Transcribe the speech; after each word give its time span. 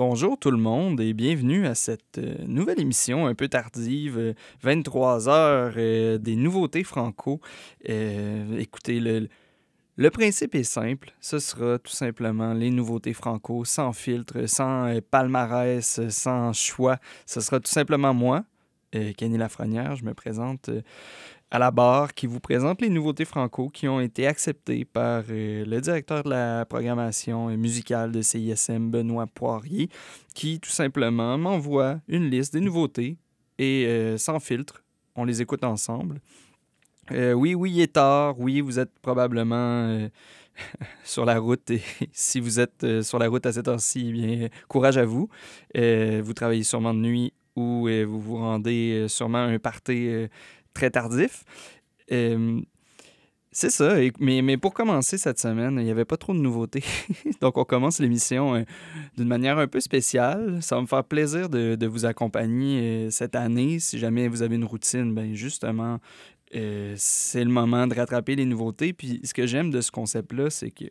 Bonjour 0.00 0.38
tout 0.38 0.50
le 0.50 0.56
monde 0.56 0.98
et 1.02 1.12
bienvenue 1.12 1.66
à 1.66 1.74
cette 1.74 2.16
euh, 2.16 2.34
nouvelle 2.46 2.80
émission 2.80 3.26
un 3.26 3.34
peu 3.34 3.48
tardive, 3.48 4.34
23 4.62 5.28
euh, 5.28 5.30
heures 5.30 5.74
euh, 5.76 6.16
des 6.16 6.36
nouveautés 6.36 6.84
franco. 6.84 7.42
écoutez, 7.84 8.98
le, 8.98 9.28
le 9.96 10.10
principe 10.10 10.54
est 10.54 10.64
simple, 10.64 11.12
ce 11.20 11.38
sera 11.38 11.78
tout 11.78 11.92
simplement 11.92 12.54
les 12.54 12.70
nouveautés 12.70 13.12
franco, 13.12 13.66
sans 13.66 13.92
filtre, 13.92 14.46
sans 14.46 14.90
palmarès, 15.10 16.08
sans 16.08 16.54
choix. 16.54 16.96
Ce 17.26 17.42
sera 17.42 17.60
tout 17.60 17.70
simplement 17.70 18.14
moi, 18.14 18.46
Kenny 19.18 19.36
Lafrenière, 19.36 19.96
je 19.96 20.04
me 20.06 20.14
présente 20.14 20.70
à 21.50 21.58
la 21.58 21.70
barre 21.70 22.14
qui 22.14 22.26
vous 22.26 22.38
présente 22.38 22.80
les 22.80 22.88
nouveautés 22.88 23.24
franco 23.24 23.68
qui 23.68 23.88
ont 23.88 24.00
été 24.00 24.26
acceptées 24.26 24.84
par 24.84 25.24
euh, 25.30 25.64
le 25.64 25.80
directeur 25.80 26.22
de 26.22 26.30
la 26.30 26.64
programmation 26.64 27.48
musicale 27.56 28.12
de 28.12 28.22
CISM, 28.22 28.90
Benoît 28.90 29.26
Poirier, 29.26 29.88
qui 30.34 30.60
tout 30.60 30.70
simplement 30.70 31.36
m'envoie 31.38 32.00
une 32.06 32.30
liste 32.30 32.52
des 32.52 32.60
nouveautés 32.60 33.16
et 33.58 33.84
euh, 33.86 34.16
sans 34.16 34.38
filtre, 34.38 34.84
on 35.16 35.24
les 35.24 35.42
écoute 35.42 35.64
ensemble. 35.64 36.20
Euh, 37.10 37.32
oui, 37.32 37.56
oui, 37.56 37.72
il 37.72 37.80
est 37.80 37.94
tard. 37.94 38.38
Oui, 38.38 38.60
vous 38.60 38.78
êtes 38.78 38.96
probablement 39.02 40.08
sur 41.04 41.24
la 41.24 41.40
route. 41.40 41.68
Et 41.70 41.82
si 42.12 42.38
vous 42.38 42.60
êtes 42.60 43.02
sur 43.02 43.18
la 43.18 43.28
route 43.28 43.44
à 43.44 43.52
cette 43.52 43.66
heure-ci, 43.66 44.06
eh 44.08 44.12
bien, 44.12 44.48
courage 44.68 44.96
à 44.98 45.04
vous. 45.04 45.28
vous 45.74 46.32
travaillez 46.32 46.62
sûrement 46.62 46.94
de 46.94 47.00
nuit 47.00 47.32
ou 47.56 47.88
vous 48.06 48.20
vous 48.20 48.36
rendez 48.36 49.06
sûrement 49.08 49.38
un 49.38 49.58
party 49.58 50.28
très 50.74 50.90
tardif. 50.90 51.44
c'est 53.52 53.70
ça. 53.70 53.96
mais, 54.20 54.42
mais 54.42 54.56
pour 54.56 54.74
commencer 54.74 55.18
cette 55.18 55.38
semaine, 55.38 55.76
il 55.78 55.84
n'y 55.84 55.90
avait 55.90 56.04
pas 56.04 56.16
trop 56.16 56.32
de 56.32 56.38
nouveautés. 56.38 56.84
Donc, 57.40 57.58
on 57.58 57.64
commence 57.64 57.98
l'émission 57.98 58.54
euh, 58.54 58.62
d'une 59.16 59.28
manière 59.28 59.58
un 59.58 59.66
peu 59.66 59.80
spéciale. 59.80 60.62
Ça 60.62 60.76
va 60.76 60.82
me 60.82 60.86
faire 60.86 61.04
plaisir 61.04 61.48
de, 61.48 61.74
de 61.74 61.86
vous 61.86 62.04
accompagner 62.04 62.80
euh, 62.80 63.10
cette 63.10 63.34
année. 63.34 63.80
Si 63.80 63.98
jamais 63.98 64.28
vous 64.28 64.42
avez 64.42 64.56
une 64.56 64.64
routine, 64.64 65.14
ben 65.14 65.34
justement, 65.34 65.98
euh, 66.54 66.94
c'est 66.96 67.44
le 67.44 67.50
moment 67.50 67.86
de 67.86 67.94
rattraper 67.94 68.36
les 68.36 68.44
nouveautés. 68.44 68.92
Puis, 68.92 69.20
ce 69.24 69.34
que 69.34 69.46
j'aime 69.46 69.70
de 69.70 69.80
ce 69.80 69.90
concept-là, 69.90 70.50
c'est 70.50 70.70
que 70.70 70.84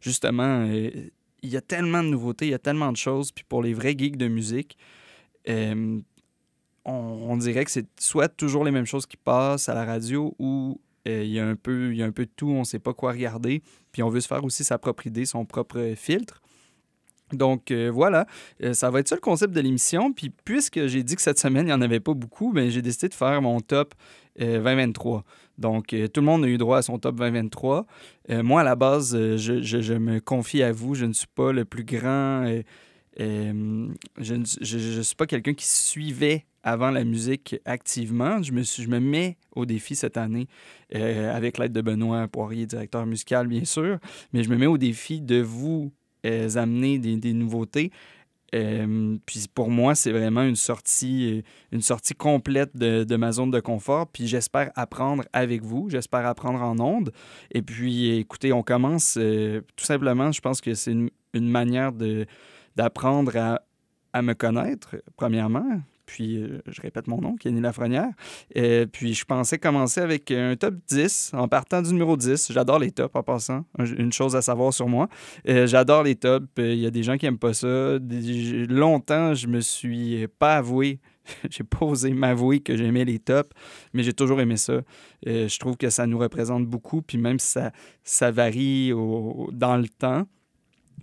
justement, 0.00 0.64
il 0.66 1.50
y 1.50 1.56
a 1.56 1.60
tellement 1.60 2.02
de 2.02 2.08
nouveautés, 2.08 2.46
il 2.46 2.52
y 2.52 2.54
a 2.54 2.58
tellement 2.58 2.92
de 2.92 2.96
choses. 2.96 3.30
Puis, 3.30 3.44
pour 3.46 3.62
les 3.62 3.74
vrais 3.74 3.94
geeks 3.96 4.16
de 4.16 4.28
musique, 4.28 4.78
on, 6.86 7.36
dirait 7.36 7.64
que 7.64 7.70
c'est 7.70 7.86
soit 7.98 8.28
toujours 8.28 8.64
les 8.64 8.70
mêmes 8.70 8.86
choses 8.86 9.06
qui 9.06 9.16
passent 9.16 9.68
à 9.68 9.74
la 9.74 9.84
radio 9.84 10.34
ou 10.38 10.80
euh, 11.08 11.24
il 11.24 11.30
y, 11.30 11.40
a 11.40 11.46
un 11.46 11.56
peu, 11.56 11.92
de 11.92 12.30
tout, 12.36 12.48
on 12.48 12.60
ne 12.60 12.64
sait 12.64 12.78
pas 12.78 12.94
quoi 12.94 13.12
regarder. 13.12 13.62
Puis 13.92 14.02
on 14.02 14.08
veut 14.08 14.20
se 14.20 14.28
faire 14.28 14.44
aussi 14.44 14.64
sa 14.64 14.78
propre 14.78 15.06
idée, 15.06 15.24
son 15.24 15.44
propre 15.44 15.94
filtre. 15.96 16.40
Donc 17.32 17.72
euh, 17.72 17.90
voilà, 17.92 18.24
euh, 18.62 18.72
ça 18.72 18.88
va 18.88 19.00
être 19.00 19.08
ça 19.08 19.16
le 19.16 19.20
concept 19.20 19.52
de 19.52 19.60
l'émission. 19.60 20.12
Puis 20.12 20.30
puisque 20.30 20.86
j'ai 20.86 21.02
dit 21.02 21.16
que 21.16 21.22
cette 21.22 21.40
semaine, 21.40 21.64
il 21.64 21.70
n'y 21.70 21.72
en 21.72 21.80
avait 21.80 22.00
pas 22.00 22.14
beaucoup, 22.14 22.52
ben, 22.52 22.70
j'ai 22.70 22.82
décidé 22.82 23.08
de 23.08 23.14
faire 23.14 23.42
mon 23.42 23.60
top 23.60 23.94
2023. 24.38 25.24
Donc 25.58 25.86
tout 25.88 26.20
le 26.20 26.26
monde 26.26 26.44
a 26.44 26.48
eu 26.48 26.58
droit 26.58 26.78
à 26.78 26.82
son 26.82 26.98
top 26.98 27.16
2023. 27.16 27.86
moi, 28.42 28.60
à 28.60 28.64
la 28.64 28.76
base, 28.76 29.16
je, 29.36 29.94
me 29.94 30.20
confie 30.20 30.62
à 30.62 30.70
vous, 30.70 30.94
je 30.94 31.06
ne 31.06 31.14
suis 31.14 31.26
pas 31.34 31.52
le 31.52 31.64
plus 31.64 31.84
grand. 31.84 32.46
Je 33.18 34.34
ne 34.34 35.02
suis 35.02 35.16
pas 35.16 35.26
quelqu'un 35.26 35.54
qui 35.54 35.66
suivait 35.66 36.44
avant 36.66 36.90
la 36.90 37.04
musique 37.04 37.56
activement. 37.64 38.42
Je 38.42 38.50
me, 38.50 38.64
suis, 38.64 38.82
je 38.82 38.88
me 38.88 38.98
mets 38.98 39.38
au 39.54 39.64
défi 39.66 39.94
cette 39.94 40.16
année, 40.16 40.48
euh, 40.96 41.34
avec 41.34 41.58
l'aide 41.58 41.72
de 41.72 41.80
Benoît 41.80 42.26
Poirier, 42.26 42.66
directeur 42.66 43.06
musical, 43.06 43.46
bien 43.46 43.64
sûr, 43.64 43.98
mais 44.32 44.42
je 44.42 44.50
me 44.50 44.56
mets 44.56 44.66
au 44.66 44.76
défi 44.76 45.20
de 45.20 45.40
vous 45.40 45.92
euh, 46.26 46.56
amener 46.56 46.98
des, 46.98 47.32
nouveautés. 47.32 47.92
Euh, 48.52 49.16
puis 49.26 49.44
pour 49.54 49.70
moi, 49.70 49.94
c'est 49.94 50.10
vraiment 50.10 50.42
une 50.42 50.56
sortie, 50.56 51.44
une 51.70 51.82
sortie 51.82 52.14
complète 52.14 52.76
de, 52.76 53.04
de, 53.04 53.16
ma 53.16 53.30
zone 53.30 53.52
de 53.52 53.60
confort. 53.60 54.08
Puis 54.08 54.26
j'espère 54.26 54.72
apprendre 54.74 55.22
avec 55.32 55.62
vous, 55.62 55.88
j'espère 55.88 56.26
apprendre 56.26 56.60
en 56.60 56.80
ondes. 56.80 57.12
Et 57.52 57.62
puis, 57.62 58.18
écoutez, 58.18 58.52
on 58.52 58.64
commence 58.64 59.14
tout 59.14 59.84
simplement, 59.84 60.32
je 60.32 60.40
pense 60.40 60.60
que 60.60 60.74
c'est 60.74 60.92
une, 60.92 61.10
manière 61.34 61.92
d'apprendre 62.76 63.36
à, 63.36 63.62
à 64.12 64.22
me 64.22 64.34
connaître, 64.34 64.96
premièrement, 65.16 65.80
puis 66.06 66.38
euh, 66.38 66.62
je 66.66 66.80
répète 66.80 67.08
mon 67.08 67.20
nom, 67.20 67.36
Kenny 67.36 67.60
Lafrenière. 67.60 68.10
Et 68.54 68.62
euh, 68.62 68.86
puis 68.86 69.12
je 69.12 69.24
pensais 69.24 69.58
commencer 69.58 70.00
avec 70.00 70.30
un 70.30 70.56
top 70.56 70.76
10 70.88 71.32
en 71.34 71.48
partant 71.48 71.82
du 71.82 71.92
numéro 71.92 72.16
10. 72.16 72.52
J'adore 72.52 72.78
les 72.78 72.92
tops 72.92 73.14
en 73.14 73.22
passant. 73.22 73.64
Une 73.78 74.12
chose 74.12 74.34
à 74.36 74.42
savoir 74.42 74.72
sur 74.72 74.88
moi. 74.88 75.08
Euh, 75.48 75.66
j'adore 75.66 76.04
les 76.04 76.14
tops. 76.14 76.46
Il 76.58 76.78
y 76.78 76.86
a 76.86 76.90
des 76.90 77.02
gens 77.02 77.18
qui 77.18 77.26
n'aiment 77.26 77.38
pas 77.38 77.52
ça. 77.52 77.98
Longtemps, 77.98 79.34
je 79.34 79.48
me 79.48 79.60
suis 79.60 80.26
pas 80.38 80.56
avoué. 80.56 81.00
j'ai 81.50 81.64
pas 81.64 81.84
osé 81.84 82.12
m'avouer 82.12 82.60
que 82.60 82.76
j'aimais 82.76 83.04
les 83.04 83.18
tops, 83.18 83.50
mais 83.92 84.04
j'ai 84.04 84.12
toujours 84.12 84.40
aimé 84.40 84.56
ça. 84.56 84.82
je 85.24 85.58
trouve 85.58 85.76
que 85.76 85.90
ça 85.90 86.06
nous 86.06 86.18
représente 86.18 86.66
beaucoup, 86.66 87.02
puis 87.02 87.18
même 87.18 87.40
ça, 87.40 87.72
ça 88.04 88.30
varie 88.30 88.90
dans 88.90 89.76
le 89.76 89.88
temps, 89.88 90.28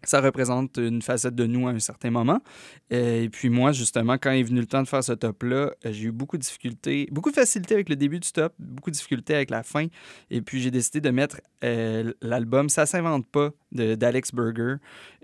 ça 0.03 0.21
représente 0.21 0.77
une 0.77 1.01
facette 1.01 1.35
de 1.35 1.45
nous 1.45 1.67
à 1.67 1.71
un 1.71 1.79
certain 1.79 2.11
moment. 2.11 2.41
Et 2.89 3.29
puis 3.31 3.49
moi, 3.49 3.71
justement, 3.71 4.17
quand 4.17 4.31
est 4.31 4.43
venu 4.43 4.59
le 4.59 4.65
temps 4.65 4.83
de 4.83 4.87
faire 4.87 5.03
ce 5.03 5.13
top-là, 5.13 5.71
euh, 5.85 5.91
j'ai 5.91 6.05
eu 6.05 6.11
beaucoup 6.11 6.37
de 6.37 6.41
difficultés, 6.41 7.07
beaucoup 7.11 7.29
de 7.29 7.35
facilité 7.35 7.73
avec 7.73 7.89
le 7.89 7.95
début 7.95 8.19
du 8.19 8.31
top, 8.31 8.53
beaucoup 8.59 8.89
de 8.89 8.95
difficultés 8.95 9.35
avec 9.35 9.49
la 9.49 9.63
fin. 9.63 9.87
Et 10.29 10.41
puis 10.41 10.61
j'ai 10.61 10.71
décidé 10.71 11.01
de 11.01 11.09
mettre 11.09 11.41
euh, 11.63 12.13
l'album 12.21 12.69
Ça 12.69 12.85
s'invente 12.85 13.27
pas 13.27 13.51
d'Alex 13.71 14.33
Berger, 14.33 14.75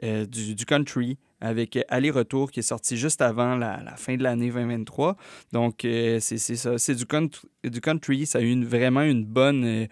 euh, 0.04 0.26
du, 0.26 0.66
country, 0.66 1.18
avec 1.42 1.78
Aller-Retour 1.90 2.52
qui 2.52 2.62
est 2.62 2.64
sorti 2.64 2.98
juste 2.98 3.22
avant 3.22 3.56
la, 3.56 3.96
fin 3.98 4.16
de 4.16 4.24
l'année 4.24 4.50
2023. 4.50 5.18
Donc 5.52 5.80
c'est 5.84 6.20
ça, 6.38 6.78
c'est 6.78 6.96
du 6.96 7.82
country, 7.82 8.26
ça 8.26 8.40
a 8.40 8.42
eu 8.42 8.64
vraiment 8.64 9.04
une 9.04 9.26
bonne 9.26 9.88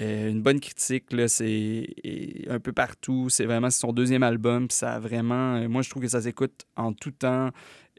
euh, 0.00 0.28
une 0.28 0.42
bonne 0.42 0.60
critique, 0.60 1.04
c'est 1.28 1.86
un 2.48 2.58
peu 2.58 2.72
partout. 2.72 3.28
C'est 3.28 3.44
vraiment 3.44 3.70
son 3.70 3.92
deuxième 3.92 4.22
album. 4.22 4.68
Ça 4.70 4.98
vraiment. 4.98 5.56
Euh, 5.56 5.68
moi, 5.68 5.82
je 5.82 5.90
trouve 5.90 6.02
que 6.02 6.08
ça 6.08 6.22
s'écoute 6.22 6.66
en 6.76 6.92
tout 6.92 7.12
temps. 7.12 7.50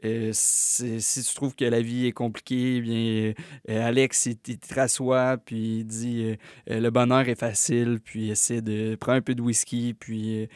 Euh, 0.04 0.30
si 0.34 1.00
tu 1.00 1.34
trouves 1.34 1.54
que 1.54 1.64
la 1.64 1.80
vie 1.80 2.06
est 2.06 2.12
compliquée, 2.12 2.76
eh 2.76 2.80
bien, 2.82 3.32
Alex, 3.66 4.26
il, 4.26 4.36
te 4.36 4.74
rassoit, 4.74 5.38
puis 5.38 5.78
il 5.78 5.84
dit 5.84 6.36
le 6.66 6.90
bonheur 6.90 7.26
est 7.30 7.40
facile, 7.40 7.98
puis 8.04 8.30
essaie 8.30 8.60
de 8.60 8.94
prendre 8.96 9.16
un 9.16 9.22
peu 9.22 9.34
de 9.34 9.40
whisky, 9.40 9.94
puis 9.94 10.48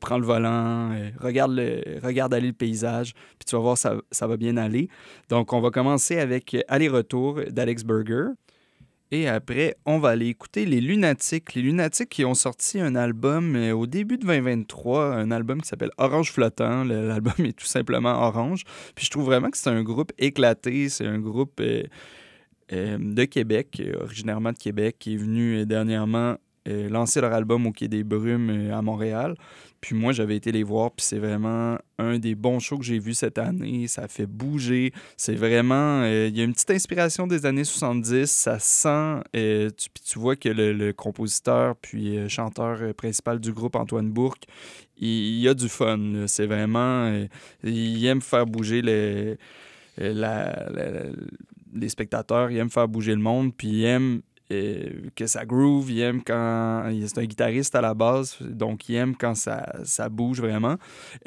prends 0.00 0.18
le 0.18 0.26
volant, 0.26 0.90
regarde, 1.20 1.52
le, 1.52 2.00
regarde 2.02 2.34
aller 2.34 2.48
le 2.48 2.52
paysage, 2.52 3.14
puis 3.14 3.46
tu 3.46 3.54
vas 3.54 3.62
voir, 3.62 3.78
ça, 3.78 3.94
ça 4.10 4.26
va 4.26 4.36
bien 4.36 4.56
aller. 4.56 4.88
Donc, 5.28 5.52
on 5.52 5.60
va 5.60 5.70
commencer 5.70 6.18
avec 6.18 6.56
Aller-retour 6.66 7.40
d'Alex 7.50 7.84
Burger. 7.84 8.30
Et 9.14 9.28
après, 9.28 9.76
on 9.84 9.98
va 9.98 10.08
aller 10.08 10.28
écouter 10.28 10.64
les 10.64 10.80
Lunatiques. 10.80 11.52
Les 11.52 11.60
Lunatiques 11.60 12.08
qui 12.08 12.24
ont 12.24 12.32
sorti 12.32 12.80
un 12.80 12.94
album 12.94 13.54
euh, 13.56 13.72
au 13.72 13.86
début 13.86 14.16
de 14.16 14.22
2023, 14.22 15.04
un 15.04 15.30
album 15.30 15.60
qui 15.60 15.68
s'appelle 15.68 15.90
Orange 15.98 16.32
Flottant. 16.32 16.84
L'album 16.84 17.34
est 17.44 17.52
tout 17.52 17.66
simplement 17.66 18.26
orange. 18.26 18.64
Puis 18.94 19.04
je 19.04 19.10
trouve 19.10 19.26
vraiment 19.26 19.50
que 19.50 19.58
c'est 19.58 19.68
un 19.68 19.82
groupe 19.82 20.12
éclaté. 20.16 20.88
C'est 20.88 21.04
un 21.04 21.18
groupe 21.18 21.60
euh, 21.60 21.82
euh, 22.72 22.96
de 22.98 23.24
Québec, 23.24 23.82
originairement 24.00 24.52
de 24.52 24.56
Québec, 24.56 24.96
qui 24.98 25.12
est 25.12 25.18
venu 25.18 25.66
dernièrement 25.66 26.38
lancer 26.66 27.20
leur 27.20 27.32
album 27.32 27.66
au 27.66 27.72
Quai 27.72 27.88
des 27.88 28.04
Brumes 28.04 28.70
à 28.72 28.82
Montréal. 28.82 29.36
Puis 29.82 29.96
moi, 29.96 30.12
j'avais 30.12 30.36
été 30.36 30.52
les 30.52 30.62
voir, 30.62 30.92
puis 30.92 31.04
c'est 31.04 31.18
vraiment 31.18 31.76
un 31.98 32.20
des 32.20 32.36
bons 32.36 32.60
shows 32.60 32.78
que 32.78 32.84
j'ai 32.84 33.00
vu 33.00 33.14
cette 33.14 33.36
année. 33.36 33.88
Ça 33.88 34.06
fait 34.06 34.26
bouger. 34.26 34.92
C'est 35.16 35.34
vraiment. 35.34 36.02
Euh, 36.02 36.28
il 36.28 36.38
y 36.38 36.40
a 36.40 36.44
une 36.44 36.52
petite 36.52 36.70
inspiration 36.70 37.26
des 37.26 37.46
années 37.46 37.64
70. 37.64 38.30
Ça 38.30 38.60
sent. 38.60 39.24
Euh, 39.34 39.70
puis 39.76 40.04
tu 40.04 40.20
vois 40.20 40.36
que 40.36 40.48
le, 40.48 40.92
compositeur, 40.92 41.74
puis 41.74 42.16
euh, 42.16 42.28
chanteur 42.28 42.94
principal 42.94 43.40
du 43.40 43.52
groupe, 43.52 43.74
Antoine 43.74 44.12
Bourque, 44.12 44.44
il, 44.98 45.48
a 45.48 45.54
du 45.54 45.68
fun. 45.68 46.28
C'est 46.28 46.46
vraiment. 46.46 47.26
il 47.64 48.06
aime 48.06 48.22
faire 48.22 48.46
bouger 48.46 48.82
les, 48.82 49.36
les 49.98 51.88
spectateurs. 51.88 52.52
Il 52.52 52.58
aime 52.58 52.70
faire 52.70 52.86
bouger 52.86 53.16
le 53.16 53.20
monde, 53.20 53.52
puis 53.52 53.68
il 53.68 53.84
aime 53.84 54.22
que 55.14 55.26
ça 55.26 55.44
groove, 55.44 55.90
il 55.90 56.00
aime 56.00 56.22
quand. 56.22 56.90
C'est 57.06 57.18
un 57.18 57.24
guitariste 57.24 57.74
à 57.74 57.80
la 57.80 57.94
base, 57.94 58.38
donc 58.40 58.88
il 58.88 58.96
aime 58.96 59.16
quand 59.16 59.34
ça, 59.34 59.66
ça 59.84 60.08
bouge 60.08 60.40
vraiment. 60.40 60.76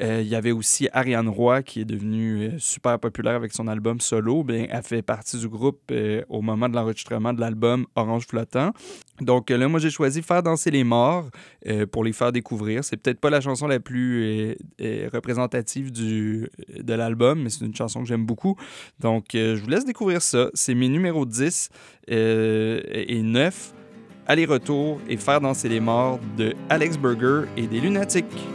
Euh, 0.02 0.20
il 0.22 0.28
y 0.28 0.34
avait 0.34 0.52
aussi 0.52 0.88
Ariane 0.92 1.28
Roy 1.28 1.62
qui 1.62 1.80
est 1.80 1.84
devenue 1.84 2.48
euh, 2.48 2.58
super 2.58 2.98
populaire 2.98 3.34
avec 3.34 3.52
son 3.52 3.68
album 3.68 4.00
solo. 4.00 4.44
Bien, 4.44 4.66
elle 4.70 4.82
fait 4.82 5.02
partie 5.02 5.38
du 5.38 5.48
groupe 5.48 5.80
euh, 5.90 6.22
au 6.28 6.42
moment 6.42 6.68
de 6.68 6.74
l'enregistrement 6.74 7.32
de 7.32 7.40
l'album 7.40 7.86
Orange 7.94 8.26
Flottant. 8.26 8.72
Donc 9.20 9.50
euh, 9.50 9.56
là, 9.56 9.68
moi, 9.68 9.80
j'ai 9.80 9.90
choisi 9.90 10.22
Faire 10.22 10.42
danser 10.42 10.70
les 10.70 10.84
morts 10.84 11.28
euh, 11.66 11.86
pour 11.86 12.04
les 12.04 12.12
faire 12.12 12.32
découvrir. 12.32 12.84
C'est 12.84 12.96
peut-être 12.96 13.20
pas 13.20 13.30
la 13.30 13.40
chanson 13.40 13.66
la 13.66 13.80
plus 13.80 14.56
euh, 14.80 15.08
représentative 15.12 15.92
de 15.92 16.48
l'album, 16.94 17.42
mais 17.42 17.50
c'est 17.50 17.64
une 17.64 17.74
chanson 17.74 18.00
que 18.02 18.06
j'aime 18.06 18.26
beaucoup. 18.26 18.56
Donc, 19.00 19.26
je 19.32 19.60
vous 19.60 19.68
laisse 19.68 19.84
découvrir 19.84 20.22
ça. 20.22 20.48
C'est 20.54 20.74
mes 20.74 20.88
numéros 20.88 21.26
10 21.26 21.70
et 22.08 23.20
9, 23.22 23.72
Aller-retour 24.26 25.00
et 25.08 25.16
Faire 25.16 25.40
danser 25.40 25.68
les 25.68 25.80
morts 25.80 26.18
de 26.36 26.54
Alex 26.68 26.98
Burger 26.98 27.48
et 27.56 27.66
des 27.66 27.80
Lunatiques 27.80 28.46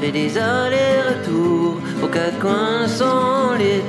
fait 0.00 0.12
des 0.12 0.36
allers-retours 0.38 1.76
aux 2.02 2.08
quatre 2.08 2.38
coins 2.38 2.86
sans 2.86 3.54
lit. 3.58 3.82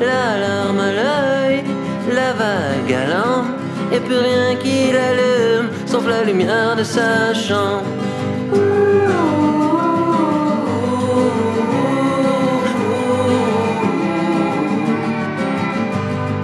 La 0.00 0.38
larme 0.38 0.80
à 0.80 0.92
l'œil, 0.92 1.64
la 2.12 2.32
vague 2.32 2.92
à 2.92 3.06
l'an, 3.12 3.44
et 3.92 4.00
plus 4.00 4.18
rien 4.18 4.56
qui 4.56 4.92
l'allume, 4.92 5.68
sauf 5.86 6.06
la 6.08 6.24
lumière 6.24 6.76
de 6.76 6.82
sa 6.82 7.32
chambre. 7.34 7.84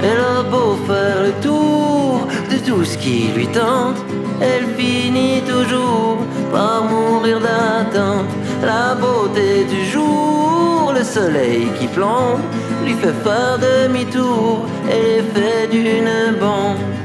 Elle 0.03 0.21
a 0.39 0.43
beau 0.43 0.77
faire 0.87 1.23
le 1.25 1.33
tour 1.43 2.27
de 2.51 2.57
tout 2.67 2.85
ce 2.85 2.97
qui 2.97 3.29
lui 3.35 3.47
tente, 3.49 3.99
elle 4.41 4.67
finit 4.79 5.43
toujours 5.43 6.19
par 6.53 6.85
mourir 6.85 7.41
d'attente 7.41 8.40
la 8.81 8.95
beauté 8.95 9.65
du 9.65 9.81
jour, 9.93 10.93
le 10.99 11.05
soleil 11.05 11.67
qui 11.79 11.87
plombe, 11.97 12.43
lui 12.85 12.95
fait 13.03 13.17
faire 13.25 13.59
demi-tour 13.69 14.65
et 14.99 15.23
fait 15.33 15.67
d'une 15.75 16.39
bombe. 16.43 17.00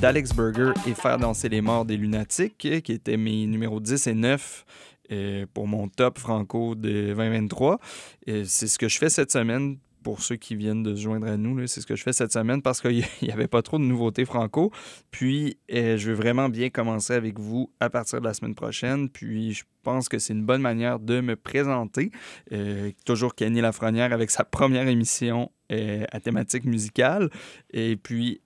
D'Alex 0.00 0.34
Burger 0.34 0.72
et 0.88 0.94
Faire 0.94 1.18
danser 1.18 1.48
les 1.48 1.60
morts 1.60 1.84
des 1.84 1.96
lunatiques, 1.96 2.58
qui 2.58 2.92
étaient 2.92 3.16
mes 3.16 3.46
numéros 3.46 3.78
10 3.78 4.08
et 4.08 4.14
9 4.14 4.64
euh, 5.12 5.46
pour 5.54 5.68
mon 5.68 5.86
top 5.88 6.18
franco 6.18 6.74
de 6.74 7.14
2023. 7.14 7.78
Et 8.26 8.44
C'est 8.44 8.66
ce 8.66 8.76
que 8.76 8.88
je 8.88 8.98
fais 8.98 9.08
cette 9.08 9.30
semaine 9.30 9.78
pour 10.02 10.20
ceux 10.20 10.34
qui 10.34 10.56
viennent 10.56 10.82
de 10.82 10.96
se 10.96 11.02
joindre 11.02 11.28
à 11.28 11.36
nous. 11.36 11.64
C'est 11.68 11.80
ce 11.80 11.86
que 11.86 11.94
je 11.94 12.02
fais 12.02 12.12
cette 12.12 12.32
semaine 12.32 12.60
parce 12.60 12.80
qu'il 12.80 13.04
n'y 13.22 13.30
avait 13.30 13.46
pas 13.46 13.62
trop 13.62 13.78
de 13.78 13.84
nouveautés 13.84 14.24
franco. 14.24 14.72
Puis, 15.12 15.58
euh, 15.72 15.96
je 15.96 16.10
veux 16.10 16.16
vraiment 16.16 16.48
bien 16.48 16.68
commencer 16.70 17.12
avec 17.12 17.38
vous 17.38 17.70
à 17.78 17.88
partir 17.88 18.20
de 18.20 18.24
la 18.24 18.34
semaine 18.34 18.56
prochaine. 18.56 19.08
Puis, 19.08 19.52
je 19.52 19.64
pense 19.84 20.08
que 20.08 20.18
c'est 20.18 20.32
une 20.32 20.44
bonne 20.44 20.62
manière 20.62 20.98
de 20.98 21.20
me 21.20 21.36
présenter. 21.36 22.10
Euh, 22.52 22.90
toujours 23.04 23.36
Kenny 23.36 23.60
Lafrenière 23.60 24.12
avec 24.12 24.30
sa 24.30 24.42
première 24.44 24.88
émission 24.88 25.52
euh, 25.70 26.04
à 26.10 26.18
thématique 26.18 26.64
musicale. 26.64 27.30
Et 27.72 27.96
puis, 27.96 28.40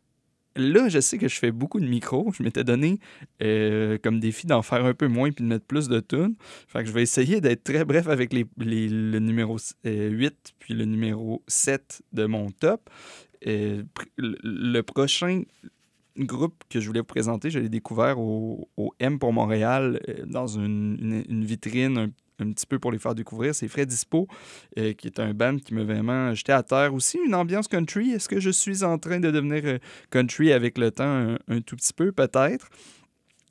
là, 0.57 0.89
je 0.89 1.01
sais 1.01 1.19
que 1.19 1.29
je 1.29 1.39
fais 1.39 1.53
beaucoup 1.53 1.81
de 1.81 1.87
micros. 1.87 2.33
Je 2.33 2.43
m'étais 2.43 2.65
donné 2.65 2.99
euh, 3.43 3.99
comme 4.03 4.21
défi 4.21 4.47
d'en 4.47 4.63
faire 4.63 4.85
un 4.85 4.95
peu 4.95 5.09
moins 5.09 5.31
puis 5.31 5.45
de 5.45 5.49
mettre 5.49 5.67
plus 5.67 5.89
de 5.89 6.01
tunes. 6.01 6.35
Fait 6.69 6.81
que 6.81 6.87
je 6.87 6.93
vais 6.93 7.03
essayer 7.03 7.41
d'être 7.41 7.65
très 7.65 7.85
bref 7.85 8.09
avec 8.09 8.33
les, 8.33 8.47
le 8.57 9.19
numéro 9.19 9.57
euh, 9.87 10.09
8 10.11 10.55
puis 10.59 10.75
le 10.75 10.85
numéro 10.85 11.43
7 11.47 12.03
de 12.13 12.27
mon 12.27 12.51
top. 12.51 12.91
Euh, 13.47 13.83
le, 14.19 14.83
prochain 14.83 15.43
groupe 16.19 16.63
que 16.69 16.79
je 16.81 16.87
voulais 16.87 17.01
vous 17.01 17.07
présenter, 17.07 17.51
je 17.51 17.59
l'ai 17.59 17.71
découvert 17.71 18.19
au, 18.19 18.69
M 18.99 19.19
pour 19.19 19.33
Montréal 19.33 20.01
euh, 20.09 20.27
dans 20.27 20.47
une, 20.47 21.25
vitrine 21.45 22.13
un 22.41 22.53
petit 22.53 22.67
peu 22.67 22.79
pour 22.79 22.93
les 22.93 22.99
faire 22.99 23.15
découvrir. 23.15 23.55
C'est 23.55 23.69
Fred 23.69 23.89
Dispo, 23.89 24.27
euh, 24.79 24.93
qui 24.93 25.07
est 25.07 25.21
un 25.21 25.35
band 25.35 25.59
qui 25.59 25.75
m'a 25.75 25.85
vraiment 25.85 26.35
jeté 26.35 26.53
à 26.53 26.63
terre. 26.63 26.95
Aussi, 26.95 27.19
une 27.25 27.35
ambiance 27.35 27.69
country. 27.69 28.11
Est-ce 28.13 28.29
que 28.29 28.41
je 28.41 28.51
suis 28.51 28.85
en 28.85 28.99
train 28.99 29.21
de 29.21 29.31
devenir 29.31 29.63
euh, 29.65 29.79
country 30.11 30.53
avec 30.53 30.79
le 30.79 30.91
temps 30.91 31.37
un, 31.49 31.61
tout 31.61 31.77
petit 31.77 31.93
peu, 31.93 32.13
peut-être? 32.13 32.69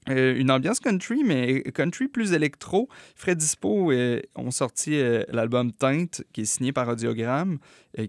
Euh, 0.10 0.36
une 0.39 0.50
ambiance 0.50 0.79
country, 0.79 1.24
mais 1.24 1.62
country 1.62 2.08
plus 2.08 2.34
électro. 2.34 2.89
Fred 3.15 3.38
Dispo 3.38 3.91
ont 4.36 4.50
sorti 4.50 5.00
l'album 5.27 5.72
Teinte, 5.72 6.24
qui 6.34 6.41
est 6.41 6.46
signé 6.46 6.72
par 6.72 6.88
Audiogramme. 6.88 7.60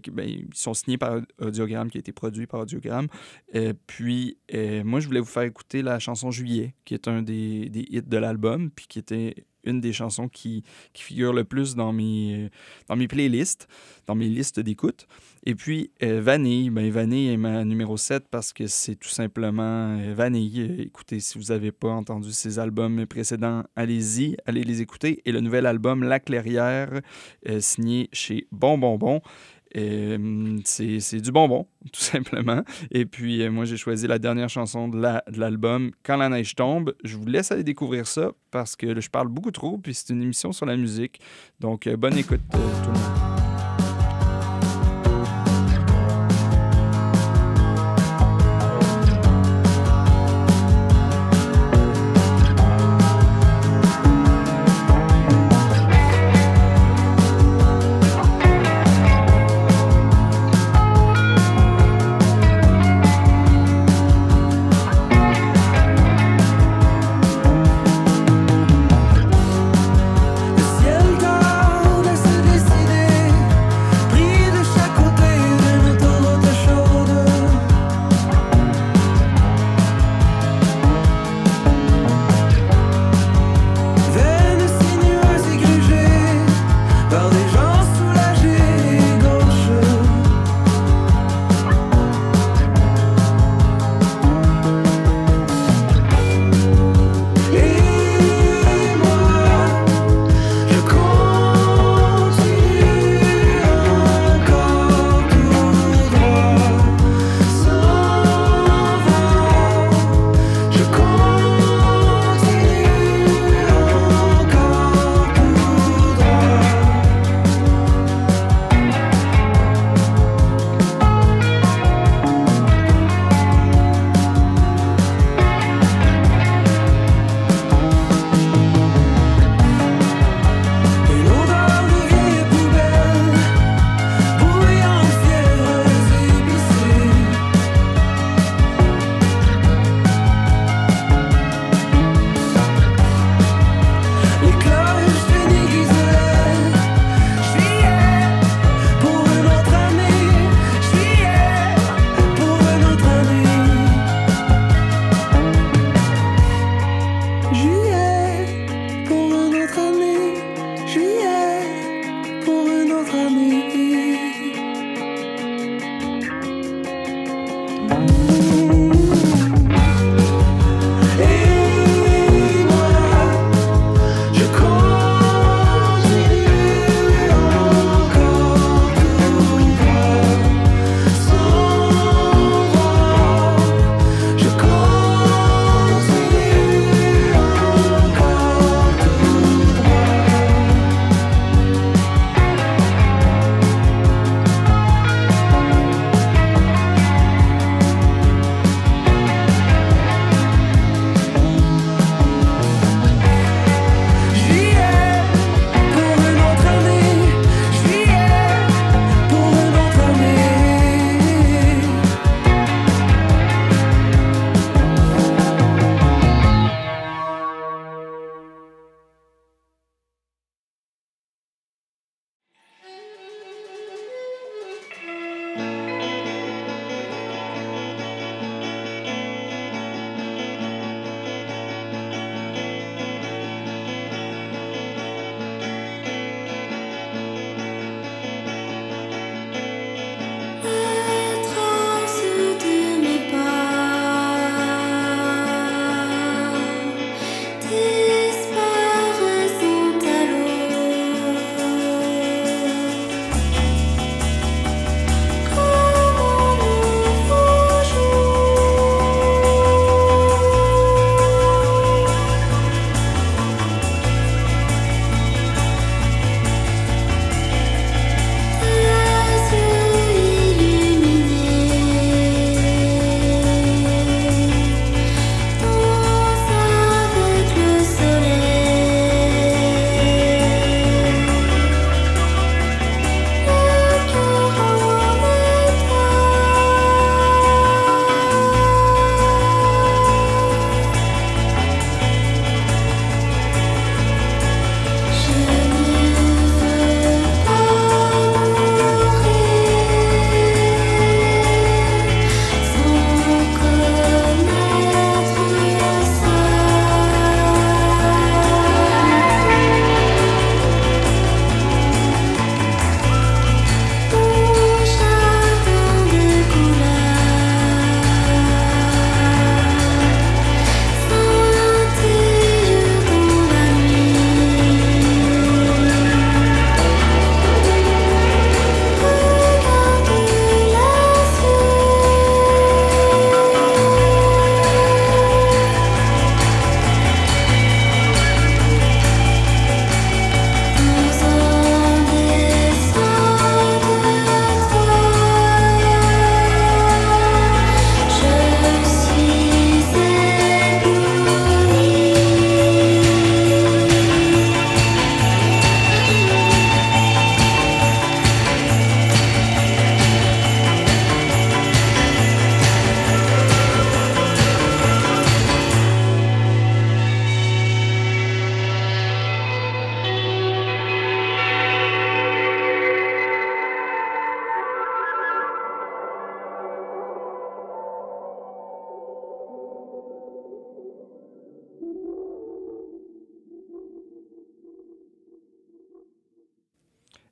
Qui- 0.01 0.09
ben, 0.09 0.27
ils 0.27 0.47
sont 0.53 0.73
signés 0.73 0.97
par 0.97 1.19
Audiogramme, 1.39 1.91
qui 1.91 1.97
a 1.97 1.99
été 1.99 2.11
produit 2.11 2.47
par 2.47 2.61
Audiogramme. 2.61 3.07
Puis, 3.85 4.37
moi, 4.83 4.99
je 4.99 5.05
voulais 5.05 5.19
vous 5.19 5.25
faire 5.25 5.43
écouter 5.43 5.83
la 5.83 5.99
chanson 5.99 6.31
Juillet, 6.31 6.73
qui 6.85 6.95
est 6.95 7.07
un 7.07 7.21
des, 7.21 7.69
des 7.69 7.85
hits 7.89 8.01
de 8.01 8.17
l'album, 8.17 8.71
puis 8.71 8.87
qui 8.87 8.97
était 8.97 9.35
une 9.63 9.81
des 9.81 9.93
chansons 9.93 10.27
qui, 10.27 10.63
qui 10.93 11.03
figure 11.03 11.33
le 11.33 11.43
plus 11.43 11.75
dans 11.75 11.93
mes, 11.93 12.49
playlists, 13.09 13.67
dans 14.07 14.15
mes 14.15 14.27
listes 14.27 14.59
d'écoute. 14.59 15.07
Et 15.45 15.55
puis, 15.55 15.91
euh, 16.03 16.21
Vanille. 16.21 16.69
Ben, 16.69 16.89
Vanille 16.91 17.29
est 17.29 17.37
ma 17.37 17.63
numéro 17.63 17.97
7 17.97 18.27
parce 18.29 18.53
que 18.53 18.67
c'est 18.67 18.95
tout 18.95 19.09
simplement 19.09 19.97
euh, 19.99 20.13
Vanille. 20.13 20.75
Écoutez, 20.79 21.19
si 21.19 21.37
vous 21.39 21.45
n'avez 21.45 21.71
pas 21.71 21.89
entendu 21.89 22.31
ses 22.31 22.59
albums 22.59 23.05
précédents, 23.07 23.63
allez-y, 23.75 24.37
allez 24.45 24.63
les 24.63 24.81
écouter. 24.81 25.21
Et 25.25 25.31
le 25.31 25.39
nouvel 25.41 25.65
album, 25.65 26.03
La 26.03 26.19
Clairière, 26.19 27.01
euh, 27.49 27.59
signé 27.59 28.09
chez 28.13 28.47
Bon 28.51 28.77
Bon 28.77 28.97
Bon. 28.97 29.21
C'est 29.73 31.21
du 31.21 31.31
bonbon, 31.31 31.67
tout 31.93 32.01
simplement. 32.01 32.63
Et 32.91 33.05
puis, 33.05 33.41
euh, 33.41 33.51
moi, 33.51 33.65
j'ai 33.65 33.77
choisi 33.77 34.07
la 34.07 34.19
dernière 34.19 34.49
chanson 34.49 34.87
de 34.87 35.01
l'album, 35.37 35.91
Quand 36.03 36.17
la 36.17 36.29
neige 36.29 36.55
tombe. 36.55 36.93
Je 37.03 37.17
vous 37.17 37.25
laisse 37.25 37.51
aller 37.51 37.63
découvrir 37.63 38.07
ça 38.07 38.31
parce 38.51 38.75
que 38.75 38.99
je 38.99 39.09
parle 39.09 39.27
beaucoup 39.27 39.51
trop, 39.51 39.77
puis 39.77 39.93
c'est 39.93 40.09
une 40.09 40.21
émission 40.21 40.51
sur 40.51 40.65
la 40.65 40.75
musique. 40.75 41.19
Donc, 41.59 41.87
euh, 41.87 41.95
bonne 41.95 42.17
écoute, 42.17 42.41
euh, 42.55 42.83
tout 42.83 42.91
le 42.91 42.99
monde. 42.99 43.20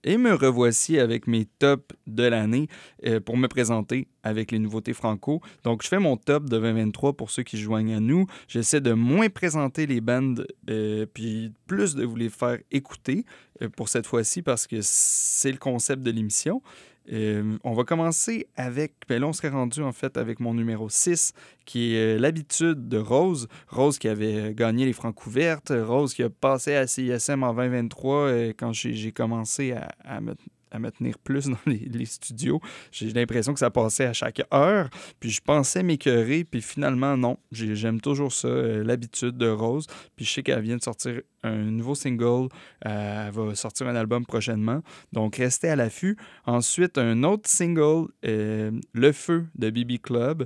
Et 0.09 0.17
me 0.17 0.33
revoici 0.33 0.97
avec 0.97 1.27
mes 1.27 1.45
tops 1.45 1.95
de 2.07 2.23
l'année 2.23 2.67
euh, 3.05 3.19
pour 3.19 3.37
me 3.37 3.47
présenter 3.47 4.07
avec 4.23 4.51
les 4.51 4.57
nouveautés 4.57 4.93
franco. 4.93 5.39
Donc, 5.63 5.83
je 5.83 5.87
fais 5.87 5.99
mon 5.99 6.17
top 6.17 6.45
de 6.45 6.57
2023 6.57 7.13
pour 7.13 7.29
ceux 7.29 7.43
qui 7.43 7.59
joignent 7.59 7.93
à 7.93 7.99
nous. 7.99 8.25
J'essaie 8.47 8.81
de 8.81 8.93
moins 8.93 9.29
présenter 9.29 9.85
les 9.85 10.01
bandes, 10.01 10.47
euh, 10.67 11.05
puis 11.13 11.53
plus 11.67 11.93
de 11.93 12.05
vous 12.05 12.15
les 12.15 12.29
faire 12.29 12.57
écouter 12.71 13.23
euh, 13.61 13.69
pour 13.69 13.87
cette 13.87 14.07
fois-ci 14.07 14.41
parce 14.41 14.65
que 14.65 14.77
c'est 14.81 15.51
le 15.51 15.59
concept 15.59 16.01
de 16.01 16.09
l'émission. 16.09 16.63
Euh, 17.11 17.57
on 17.63 17.73
va 17.73 17.83
commencer 17.83 18.47
avec, 18.55 18.93
ben 19.07 19.19
là 19.19 19.27
on 19.27 19.33
serait 19.33 19.49
rendu 19.49 19.81
en 19.81 19.91
fait 19.91 20.17
avec 20.17 20.39
mon 20.39 20.53
numéro 20.53 20.89
6 20.89 21.33
qui 21.65 21.95
est 21.95 22.15
euh, 22.15 22.19
l'habitude 22.19 22.87
de 22.87 22.97
Rose. 22.97 23.47
Rose 23.67 23.97
qui 23.97 24.07
avait 24.07 24.53
gagné 24.53 24.85
les 24.85 24.93
francs 24.93 25.15
couvertes, 25.15 25.73
Rose 25.75 26.13
qui 26.13 26.23
a 26.23 26.29
passé 26.29 26.75
à 26.75 26.85
CISM 26.85 27.43
en 27.43 27.53
2023 27.53 28.15
euh, 28.15 28.53
quand 28.57 28.73
j'ai 28.73 28.93
j'ai 28.93 29.11
commencé 29.11 29.71
à, 29.71 29.89
à 30.03 30.21
me 30.21 30.35
à 30.71 30.79
me 30.79 30.91
tenir 30.91 31.17
plus 31.19 31.47
dans 31.47 31.57
les, 31.65 32.05
studios. 32.05 32.59
J'ai 32.91 33.11
l'impression 33.11 33.53
que 33.53 33.59
ça 33.59 33.69
passait 33.69 34.05
à 34.05 34.13
chaque 34.13 34.41
heure. 34.53 34.89
Puis 35.19 35.29
je 35.29 35.41
pensais 35.41 35.83
m'écœurer, 35.83 36.43
puis 36.43 36.61
finalement, 36.61 37.17
non. 37.17 37.37
J'ai- 37.51 37.75
J'aime 37.75 38.01
toujours 38.01 38.31
ça, 38.33 38.47
euh, 38.47 38.83
l'habitude 38.83 39.37
de 39.37 39.47
Rose. 39.49 39.85
Puis 40.15 40.25
je 40.25 40.31
sais 40.33 40.43
qu'elle 40.43 40.61
vient 40.61 40.77
de 40.77 40.81
sortir 40.83 41.21
un 41.43 41.55
nouveau 41.55 41.95
single. 41.95 42.49
Euh, 42.85 43.27
elle 43.27 43.33
va 43.33 43.55
sortir 43.55 43.87
un 43.87 43.95
album 43.95 44.25
prochainement. 44.25 44.81
Donc 45.13 45.37
restez 45.37 45.69
à 45.69 45.75
l'affût. 45.75 46.17
Ensuite, 46.45 46.97
un 46.97 47.23
autre 47.23 47.49
single, 47.49 48.07
euh, 48.25 48.71
Le 48.93 49.11
Feu 49.11 49.45
de 49.55 49.69
BB 49.69 49.99
Club, 49.99 50.45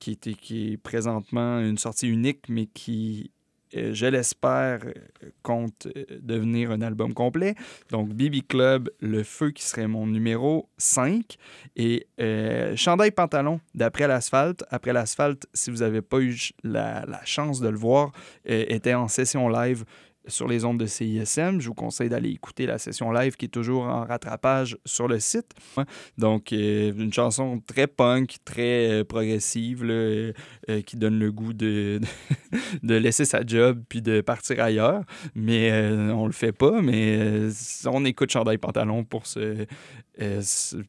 qui, 0.00 0.10
était, 0.10 0.34
qui 0.34 0.72
est 0.72 0.76
présentement 0.76 1.60
une 1.60 1.78
sortie 1.78 2.08
unique, 2.08 2.48
mais 2.48 2.66
qui, 2.66 3.30
je 3.72 4.06
l'espère, 4.06 4.80
euh, 4.84 5.30
compte 5.42 5.86
euh, 5.86 6.04
devenir 6.20 6.70
un 6.70 6.82
album 6.82 7.14
complet. 7.14 7.54
Donc, 7.90 8.10
BB 8.10 8.46
Club, 8.48 8.90
Le 9.00 9.22
Feu, 9.22 9.50
qui 9.50 9.62
serait 9.62 9.86
mon 9.86 10.06
numéro 10.06 10.68
5. 10.78 11.36
Et 11.76 12.06
euh, 12.20 12.74
Chandail 12.76 13.10
Pantalon, 13.10 13.60
d'Après 13.74 14.08
l'Asphalte. 14.08 14.64
Après 14.70 14.92
l'Asphalte, 14.92 15.46
si 15.54 15.70
vous 15.70 15.78
n'avez 15.78 16.02
pas 16.02 16.20
eu 16.20 16.36
la, 16.62 17.04
chance 17.24 17.60
de 17.60 17.68
le 17.68 17.76
voir, 17.76 18.12
euh, 18.48 18.64
était 18.68 18.94
en 18.94 19.08
session 19.08 19.48
live 19.48 19.84
sur 20.26 20.48
les 20.48 20.64
ondes 20.64 20.78
de 20.78 20.86
CISM. 20.86 21.60
Je 21.60 21.68
vous 21.68 21.74
conseille 21.74 22.08
d'aller 22.08 22.30
écouter 22.30 22.66
la 22.66 22.78
session 22.78 23.10
live 23.10 23.36
qui 23.36 23.46
est 23.46 23.48
toujours 23.48 23.84
en 23.84 24.04
rattrapage 24.04 24.76
sur 24.84 25.08
le 25.08 25.18
site. 25.20 25.52
Donc, 26.18 26.52
euh, 26.52 26.92
une 26.96 27.12
chanson 27.12 27.60
très 27.66 27.86
punk, 27.86 28.36
très 28.44 28.90
euh, 28.90 29.04
progressive, 29.04 29.84
euh, 29.84 30.32
qui 30.86 30.96
donne 30.96 31.18
le 31.18 31.32
goût 31.32 31.52
de, 31.52 32.00
de 32.82 32.94
laisser 32.94 33.24
sa 33.24 33.44
job 33.44 33.82
puis 33.88 34.02
de 34.02 34.20
partir 34.20 34.62
ailleurs. 34.62 35.02
Mais 35.34 35.72
on 36.12 36.26
le 36.26 36.32
fait 36.32 36.52
pas, 36.52 36.80
mais 36.82 37.48
on 37.86 38.04
écoute 38.04 38.30
Chandail 38.30 38.58
Pantalon 38.58 39.04
pour 39.04 39.26
se, 39.26 39.66
euh, 40.20 40.42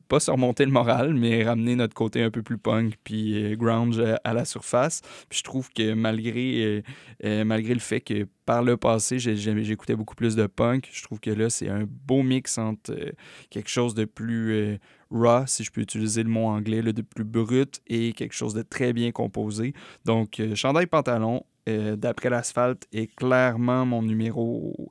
pas 0.08 0.20
se 0.20 0.32
remonter 0.32 0.66
le 0.66 0.72
moral, 0.72 1.14
mais 1.14 1.44
ramener 1.44 1.76
notre 1.76 1.94
côté 1.94 2.22
un 2.24 2.32
peu 2.32 2.44
plus 2.44 2.58
punk 2.58 2.96
puis 3.04 3.44
euh, 3.44 3.56
grunge 3.56 4.00
à, 4.00 4.20
à 4.24 4.34
la 4.34 4.46
surface. 4.46 5.02
Puis 5.30 5.40
je 5.40 5.44
trouve 5.44 5.70
que 5.72 5.94
malgré, 5.94 6.64
euh, 6.64 6.82
euh, 7.26 7.44
malgré 7.46 7.74
le 7.74 7.80
fait 7.80 8.02
que 8.02 8.28
par 8.46 8.64
le 8.64 8.76
passé, 8.76 9.20
j'écoutais 9.20 9.96
beaucoup 9.96 10.16
plus 10.16 10.36
de 10.36 10.46
punk, 10.48 10.90
je 10.92 11.04
trouve 11.04 11.20
que 11.20 11.30
là, 11.30 11.50
c'est 11.50 11.70
un 11.70 11.86
beau 11.88 12.24
mix 12.24 12.58
entre 12.58 12.92
euh, 12.92 13.12
quelque 13.50 13.70
chose 13.70 13.94
de 13.94 14.06
plus 14.06 14.52
euh, 14.54 14.78
raw, 15.10 15.46
si 15.46 15.64
je 15.64 15.72
peux 15.72 15.82
utiliser 15.82 16.24
le 16.24 16.30
mot 16.30 16.48
anglais, 16.48 16.82
là, 16.82 16.92
de 16.92 17.02
plus 17.02 17.24
brut 17.24 17.82
et 17.88 18.14
quelque 18.14 18.34
chose 18.34 18.54
de 18.54 18.62
très 18.62 18.94
bien 18.94 19.12
composé. 19.12 19.74
Donc, 20.06 20.40
euh, 20.40 20.56
Chandail 20.56 20.88
Pantalon, 20.88 21.46
euh, 21.70 21.96
d'après 21.96 22.30
l'asphalte, 22.30 22.88
est 22.92 23.14
clairement 23.16 23.86
mon 23.86 24.02
numéro 24.02 24.90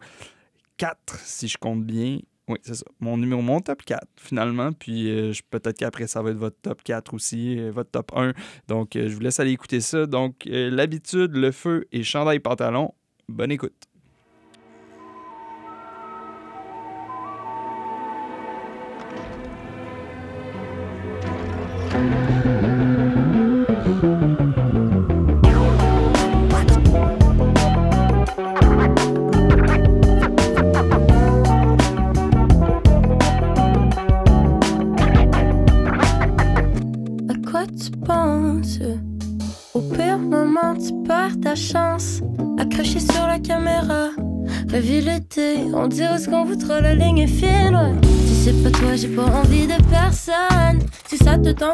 4, 0.77 1.19
si 1.19 1.49
je 1.49 1.59
compte 1.59 1.85
bien. 1.85 2.21
Oui, 2.51 2.59
c'est 2.63 2.75
ça. 2.75 2.85
Mon 2.99 3.17
numéro, 3.17 3.41
mon 3.43 3.61
top 3.61 3.85
4, 3.85 4.01
finalement. 4.17 4.73
Puis 4.73 5.09
euh, 5.09 5.33
peut-être 5.51 5.79
qu'après, 5.79 6.09
ça 6.09 6.21
va 6.21 6.31
être 6.31 6.37
votre 6.37 6.61
top 6.61 6.83
4 6.83 7.15
aussi, 7.15 7.57
euh, 7.61 7.71
votre 7.71 7.93
top 7.93 8.11
1. 8.13 8.33
Donc, 8.67 8.97
euh, 8.97 9.09
je 9.09 9.15
vous 9.15 9.21
laisse 9.21 9.39
aller 9.39 9.53
écouter 9.53 9.81
ça. 9.81 10.07
Donc, 10.07 10.43
l'habitude, 10.47 11.37
le 11.37 11.53
feu 11.53 11.87
et 11.93 12.03
chandail 12.03 12.41
pantalon. 12.41 12.93
Bonne 13.29 13.53
écoute. 13.53 13.90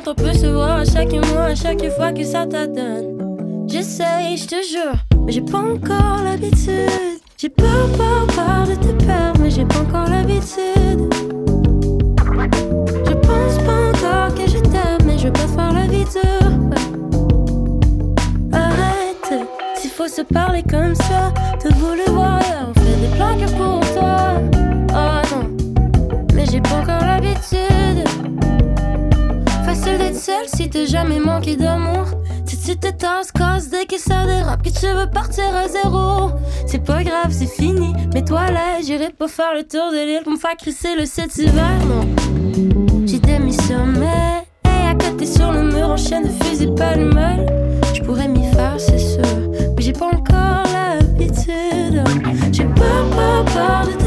On 0.04 0.14
peut 0.14 0.32
se 0.32 0.46
voir 0.46 0.78
à 0.78 0.84
chaque 0.84 1.12
mois, 1.12 1.44
à 1.44 1.54
chaque 1.54 1.88
fois 1.90 2.12
que 2.12 2.22
ça 2.24 2.46
t'adonne. 2.46 3.66
J'essaye, 3.68 4.36
je 4.36 4.46
te 4.46 4.54
jure, 4.54 4.98
mais 5.24 5.32
j'ai 5.32 5.40
pas 5.40 5.58
encore 5.58 6.22
l'habitude. 6.22 7.20
J'ai 7.38 7.48
peur, 7.48 7.88
peur, 7.96 8.26
peur 8.28 8.66
de 8.66 8.74
te 8.74 9.04
perdre, 9.04 9.40
mais 9.40 9.50
j'ai 9.50 9.64
pas 9.64 9.80
encore 9.80 10.08
l'habitude. 10.08 11.14
Je 13.06 13.14
pense 13.14 13.58
pas 13.64 13.88
encore 13.88 14.34
que 14.34 14.50
je 14.50 14.58
t'aime, 14.58 15.06
mais 15.06 15.18
je 15.18 15.26
veux 15.26 15.32
pas 15.32 15.48
faire 15.48 15.72
la 15.72 15.86
vie 15.86 16.04
dure. 16.04 16.52
Arrête, 18.52 19.48
s'il 19.76 19.90
faut 19.90 20.08
se 20.08 20.22
parler 20.22 20.62
comme 20.62 20.94
ça, 20.94 21.32
si 30.56 30.70
t'es 30.70 30.86
jamais 30.86 31.20
manqué 31.20 31.54
d'amour. 31.54 32.06
Si 32.46 32.56
tu 32.58 32.76
te 32.78 32.88
casse 32.90 33.68
dès 33.68 33.84
que 33.84 33.98
ça 33.98 34.24
dérape, 34.24 34.62
que 34.62 34.70
tu 34.70 34.86
veux 34.86 35.06
partir 35.06 35.44
à 35.54 35.68
zéro. 35.68 36.30
C'est 36.66 36.82
pas 36.82 37.04
grave, 37.04 37.30
c'est 37.30 37.46
fini. 37.46 37.92
Mais 38.14 38.24
toi 38.24 38.50
là, 38.50 38.80
j'irai 38.82 39.10
pas 39.10 39.28
faire 39.28 39.52
le 39.54 39.64
tour 39.64 39.92
de 39.92 39.98
l'île 39.98 40.22
pour 40.22 40.32
me 40.32 40.38
faire 40.38 40.56
crisser 40.56 40.96
le 40.98 41.04
cet 41.04 41.36
hiver, 41.36 41.78
non. 41.86 42.08
J'ai 43.06 43.18
démissionné. 43.18 44.46
Et 44.64 44.88
à 44.88 44.94
côté 44.94 45.26
sur 45.26 45.52
le 45.52 45.62
mur, 45.62 45.90
en 45.90 45.96
chaîne 45.98 46.24
de 46.24 46.44
fusil 46.44 46.68
pêle-mêle. 46.74 47.46
Je 47.94 48.00
pourrais 48.02 48.28
m'y 48.28 48.46
faire, 48.52 48.76
c'est 48.78 48.98
sûr. 48.98 49.20
Mais 49.76 49.82
j'ai 49.82 49.92
pas 49.92 50.06
encore 50.06 50.64
l'habitude. 50.72 52.02
J'ai 52.52 52.64
peur, 52.64 53.04
peur, 53.14 53.44
peur 53.44 53.86
de 53.86 54.05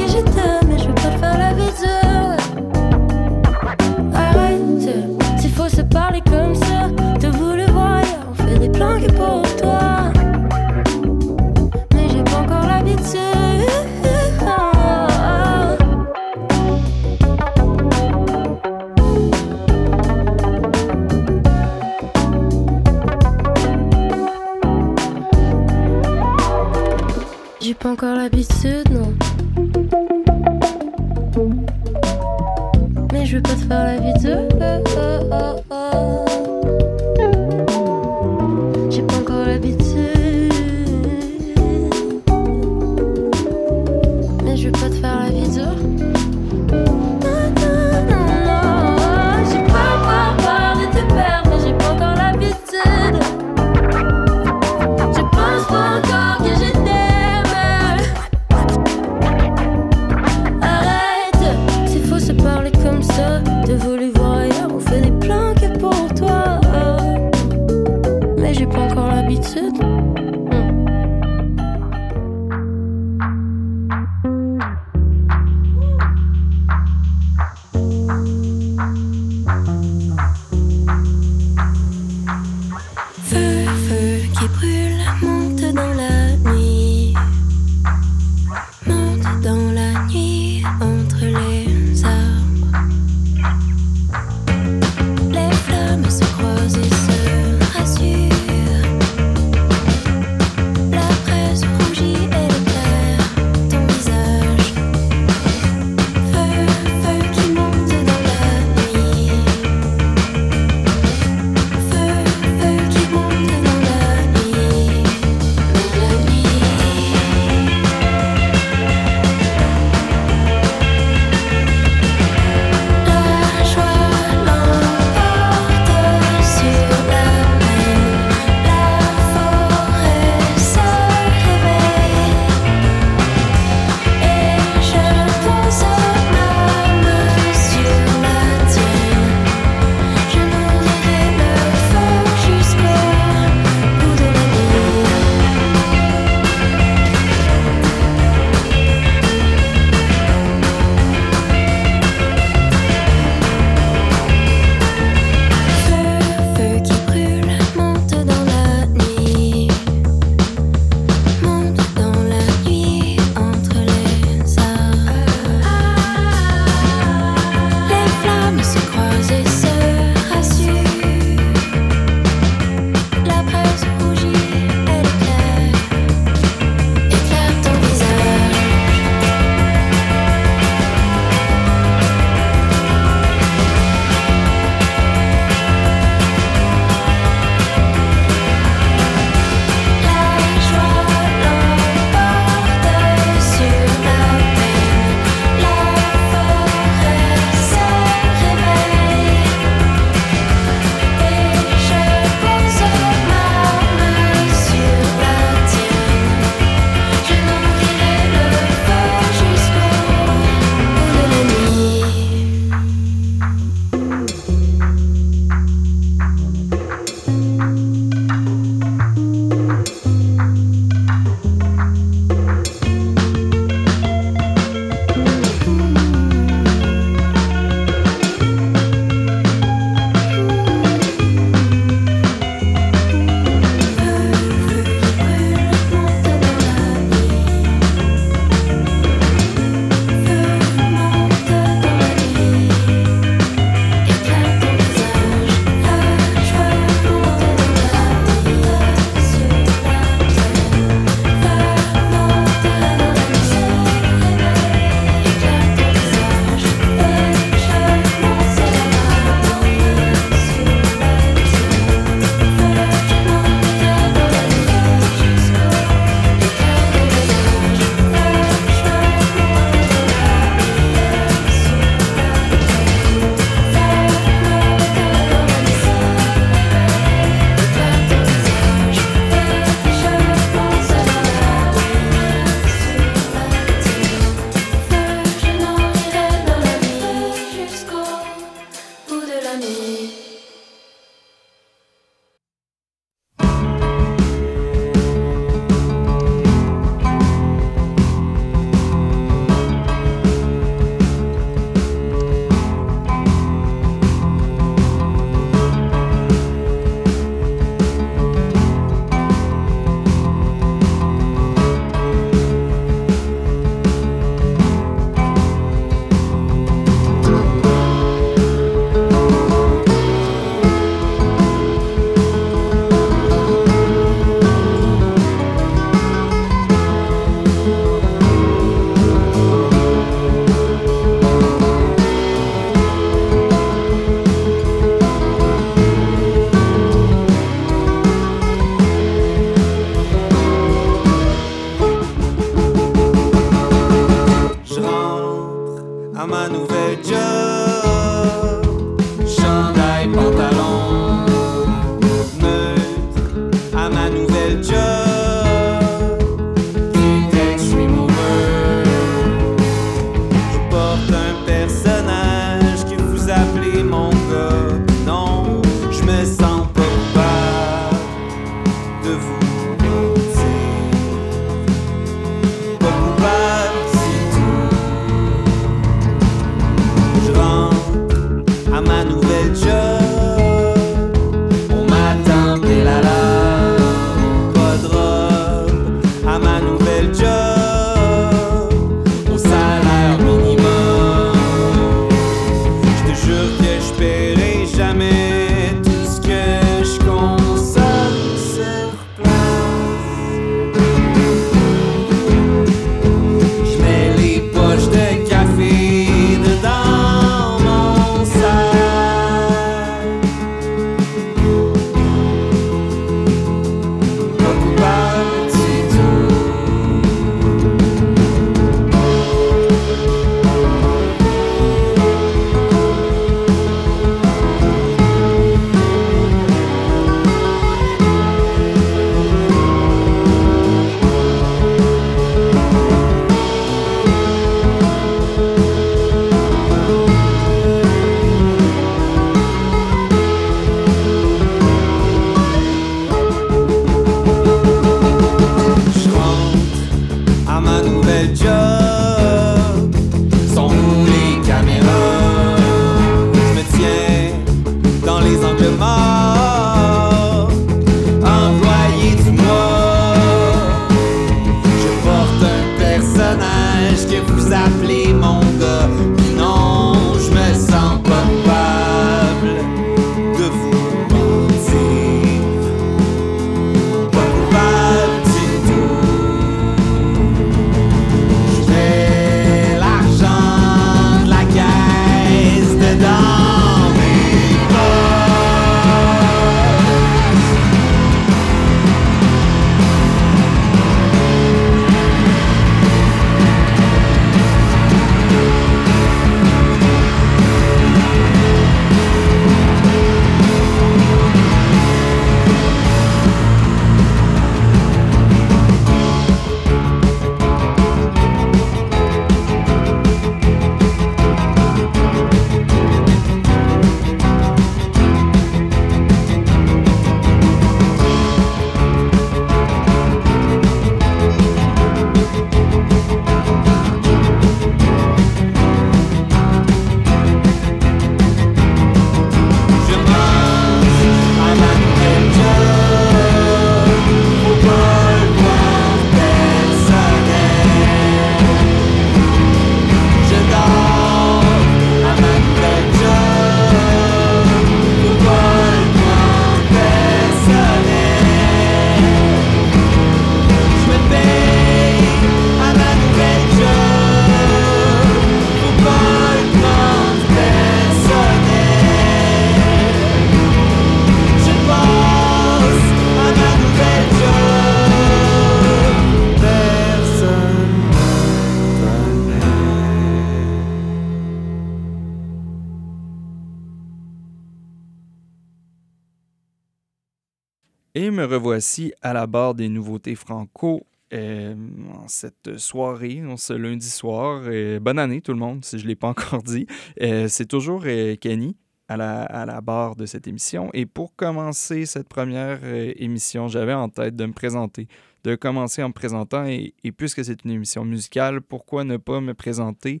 revoici 578.70 578.92
à 579.02 579.12
la 579.12 579.26
barre 579.26 579.54
des 579.54 579.68
nouveautés 579.68 580.14
franco 580.14 580.86
euh, 581.12 581.54
en 581.94 582.06
cette 582.08 582.58
soirée, 582.58 583.22
ce 583.36 583.52
lundi 583.52 583.88
soir. 583.88 584.42
Euh, 584.44 584.78
bonne 584.78 584.98
année 584.98 585.20
tout 585.20 585.32
le 585.32 585.38
monde, 585.38 585.64
si 585.64 585.78
je 585.78 585.84
ne 585.84 585.88
l'ai 585.88 585.96
pas 585.96 586.08
encore 586.14 586.42
dit. 586.42 586.66
Euh, 587.02 587.26
C'est 587.28 587.46
toujours 587.46 587.84
Kenny 588.20 588.56
à 588.88 588.96
la, 588.96 589.22
à 589.22 589.46
la 589.46 589.60
barre 589.60 589.96
de 589.96 590.06
cette 590.06 590.26
émission. 590.28 590.70
Et 590.72 590.86
pour 590.86 591.14
commencer 591.16 591.86
cette 591.86 592.08
première 592.08 592.60
émission, 592.96 593.48
j'avais 593.48 593.74
en 593.74 593.88
tête 593.88 594.16
de 594.16 594.26
me 594.26 594.32
présenter, 594.32 594.88
de 595.24 595.34
commencer 595.36 595.82
en 595.82 595.88
me 595.88 595.92
présentant. 595.92 596.44
Et, 596.46 596.74
et 596.84 596.92
puisque 596.92 597.24
c'est 597.24 597.44
une 597.44 597.50
émission 597.50 597.84
musicale, 597.84 598.40
pourquoi 598.40 598.84
ne 598.84 598.96
pas 598.96 599.20
me 599.20 599.34
présenter 599.34 600.00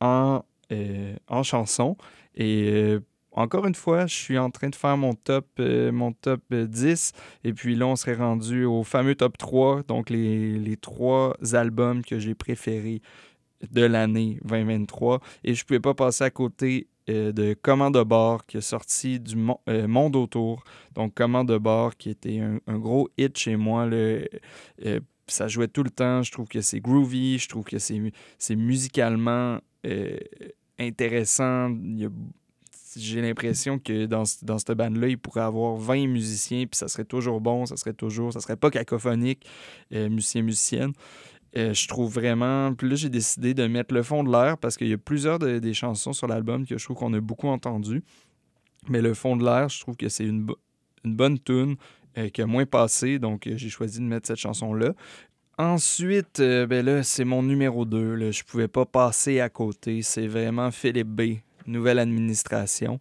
en, 0.00 0.42
en 1.28 1.42
chanson? 1.42 1.96
Et 2.36 2.98
encore 3.32 3.66
une 3.66 3.74
fois, 3.74 4.06
je 4.06 4.14
suis 4.14 4.38
en 4.38 4.50
train 4.50 4.68
de 4.70 4.74
faire 4.74 4.96
mon 4.96 5.14
top, 5.14 5.46
euh, 5.60 5.92
mon 5.92 6.12
top 6.12 6.42
euh, 6.52 6.66
10. 6.66 7.12
Et 7.44 7.52
puis 7.52 7.76
là, 7.76 7.86
on 7.86 7.96
serait 7.96 8.14
rendu 8.14 8.64
au 8.64 8.82
fameux 8.82 9.14
top 9.14 9.38
3, 9.38 9.82
donc 9.84 10.10
les, 10.10 10.58
les 10.58 10.76
trois 10.76 11.36
albums 11.52 12.02
que 12.04 12.18
j'ai 12.18 12.34
préférés 12.34 13.02
de 13.70 13.82
l'année 13.82 14.38
2023. 14.44 15.20
Et 15.44 15.54
je 15.54 15.62
ne 15.62 15.66
pouvais 15.66 15.80
pas 15.80 15.94
passer 15.94 16.24
à 16.24 16.30
côté 16.30 16.88
euh, 17.08 17.30
de 17.32 17.54
Command 17.54 17.92
de 17.94 18.02
bord 18.02 18.46
qui 18.46 18.56
est 18.56 18.60
sorti 18.62 19.20
du 19.20 19.36
Mon- 19.36 19.60
euh, 19.68 19.86
Monde 19.86 20.16
autour. 20.16 20.64
Donc 20.94 21.14
Command 21.14 21.46
de 21.46 21.58
bord 21.58 21.96
qui 21.96 22.10
était 22.10 22.40
un, 22.40 22.78
gros 22.78 23.08
hit 23.18 23.36
chez 23.38 23.56
moi. 23.56 23.86
le- 23.86 24.28
euh, 24.86 25.00
ça 25.26 25.46
jouait 25.46 25.68
tout 25.68 25.82
le 25.84 25.90
temps. 25.90 26.22
Je 26.22 26.32
trouve 26.32 26.48
que 26.48 26.60
c'est 26.60 26.80
groovy. 26.80 27.38
Je 27.38 27.48
trouve 27.48 27.64
que 27.64 27.78
c'est 27.78 27.98
mu- 27.98 28.12
c'est 28.38 28.56
musicalement 28.56 29.58
euh, 29.86 30.16
intéressant. 30.78 31.70
Il 31.84 32.00
y 32.00 32.04
a 32.06 32.10
j'ai 32.96 33.20
l'impression 33.20 33.78
que 33.78 34.06
dans, 34.06 34.24
dans 34.42 34.58
cette 34.58 34.72
bande-là, 34.72 35.08
il 35.08 35.18
pourrait 35.18 35.42
avoir 35.42 35.76
20 35.76 36.06
musiciens, 36.08 36.66
puis 36.66 36.76
ça 36.76 36.88
serait 36.88 37.04
toujours 37.04 37.40
bon, 37.40 37.66
ça 37.66 37.76
serait 37.76 37.92
toujours, 37.92 38.32
ça 38.32 38.40
serait 38.40 38.56
pas 38.56 38.70
cacophonique, 38.70 39.46
euh, 39.92 40.08
musicien, 40.08 40.42
musicienne. 40.42 40.92
Euh, 41.56 41.74
je 41.74 41.88
trouve 41.88 42.12
vraiment. 42.12 42.72
Puis 42.74 42.88
là, 42.88 42.94
j'ai 42.94 43.08
décidé 43.08 43.54
de 43.54 43.66
mettre 43.66 43.92
le 43.94 44.02
fond 44.02 44.22
de 44.24 44.30
l'air 44.30 44.56
parce 44.56 44.76
qu'il 44.76 44.88
y 44.88 44.92
a 44.92 44.98
plusieurs 44.98 45.38
de- 45.38 45.58
des 45.58 45.74
chansons 45.74 46.12
sur 46.12 46.26
l'album 46.28 46.64
que 46.66 46.78
je 46.78 46.84
trouve 46.84 46.96
qu'on 46.96 47.12
a 47.12 47.20
beaucoup 47.20 47.48
entendu. 47.48 48.02
Mais 48.88 49.02
le 49.02 49.14
fond 49.14 49.36
de 49.36 49.44
l'air, 49.44 49.68
je 49.68 49.80
trouve 49.80 49.96
que 49.96 50.08
c'est 50.08 50.24
une, 50.24 50.46
une 51.04 51.14
bonne 51.16 51.38
tune 51.38 51.76
euh, 52.18 52.28
qui 52.28 52.40
a 52.42 52.46
moins 52.46 52.66
passé, 52.66 53.18
donc 53.18 53.48
j'ai 53.54 53.68
choisi 53.68 53.98
de 53.98 54.04
mettre 54.04 54.26
cette 54.28 54.38
chanson-là. 54.38 54.94
Ensuite, 55.58 56.38
ben 56.40 56.84
là, 56.84 57.02
c'est 57.02 57.24
mon 57.24 57.42
numéro 57.42 57.84
2. 57.84 58.14
Là. 58.14 58.30
Je 58.30 58.42
pouvais 58.44 58.68
pas 58.68 58.86
passer 58.86 59.40
à 59.40 59.48
côté. 59.50 60.00
C'est 60.02 60.26
vraiment 60.26 60.70
Philippe 60.70 61.08
B. 61.08 61.22
Nouvelle 61.66 61.98
administration. 61.98 63.00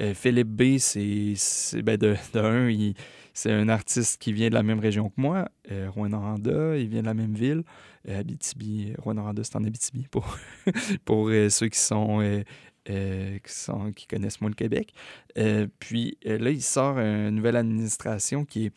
Euh, 0.00 0.14
Philippe 0.14 0.48
B, 0.48 0.78
c'est. 0.78 1.34
Ben 1.82 1.96
de, 1.96 2.16
de 2.32 2.40
un, 2.40 2.92
c'est 3.32 3.50
un 3.50 3.68
artiste 3.68 4.20
qui 4.20 4.32
vient 4.32 4.48
de 4.48 4.54
la 4.54 4.62
même 4.62 4.78
région 4.78 5.08
que 5.08 5.14
moi, 5.16 5.48
euh, 5.72 5.90
Rouen-Noranda. 5.90 6.76
Il 6.78 6.88
vient 6.88 7.00
de 7.00 7.06
la 7.06 7.14
même 7.14 7.34
ville. 7.34 7.64
Euh, 8.08 8.20
Abitibi. 8.20 8.94
Rouen-Noranda, 8.98 9.42
c'est 9.42 9.56
en 9.56 9.64
Abitibi 9.64 10.06
pour, 10.08 10.38
pour 11.04 11.28
euh, 11.28 11.48
ceux 11.48 11.68
qui 11.68 11.78
sont. 11.78 12.20
euh, 12.20 12.42
qui, 12.86 13.52
sont, 13.52 13.92
qui 13.92 14.06
connaissent 14.06 14.42
moins 14.42 14.50
le 14.50 14.54
Québec. 14.54 14.92
Puis 15.78 16.18
là, 16.22 16.50
il 16.50 16.62
sort 16.62 16.98
une 16.98 17.30
nouvelle 17.30 17.56
administration 17.56 18.44
qui 18.44 18.66
est 18.66 18.72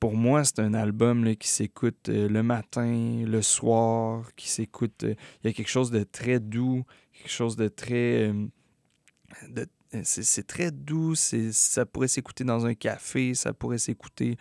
pour 0.00 0.14
moi, 0.14 0.42
c'est 0.42 0.60
un 0.60 0.72
album 0.72 1.22
là, 1.22 1.34
qui 1.34 1.48
s'écoute 1.48 2.08
le 2.08 2.42
matin, 2.42 3.24
le 3.26 3.42
soir, 3.42 4.34
qui 4.36 4.48
s'écoute. 4.48 5.02
Il 5.04 5.16
y 5.44 5.48
a 5.48 5.52
quelque 5.52 5.68
chose 5.68 5.90
de 5.90 6.02
très 6.02 6.40
doux, 6.40 6.82
quelque 7.18 7.30
chose 7.30 7.56
de 7.56 7.68
très. 7.68 8.28
euh, 8.28 8.46
euh, 9.94 10.00
c'est 10.04 10.46
très 10.46 10.70
doux, 10.70 11.14
ça 11.14 11.86
pourrait 11.86 12.08
s'écouter 12.08 12.44
dans 12.44 12.66
un 12.66 12.74
café, 12.74 13.34
ça 13.34 13.52
pourrait 13.52 13.78
s'écouter 13.78 14.36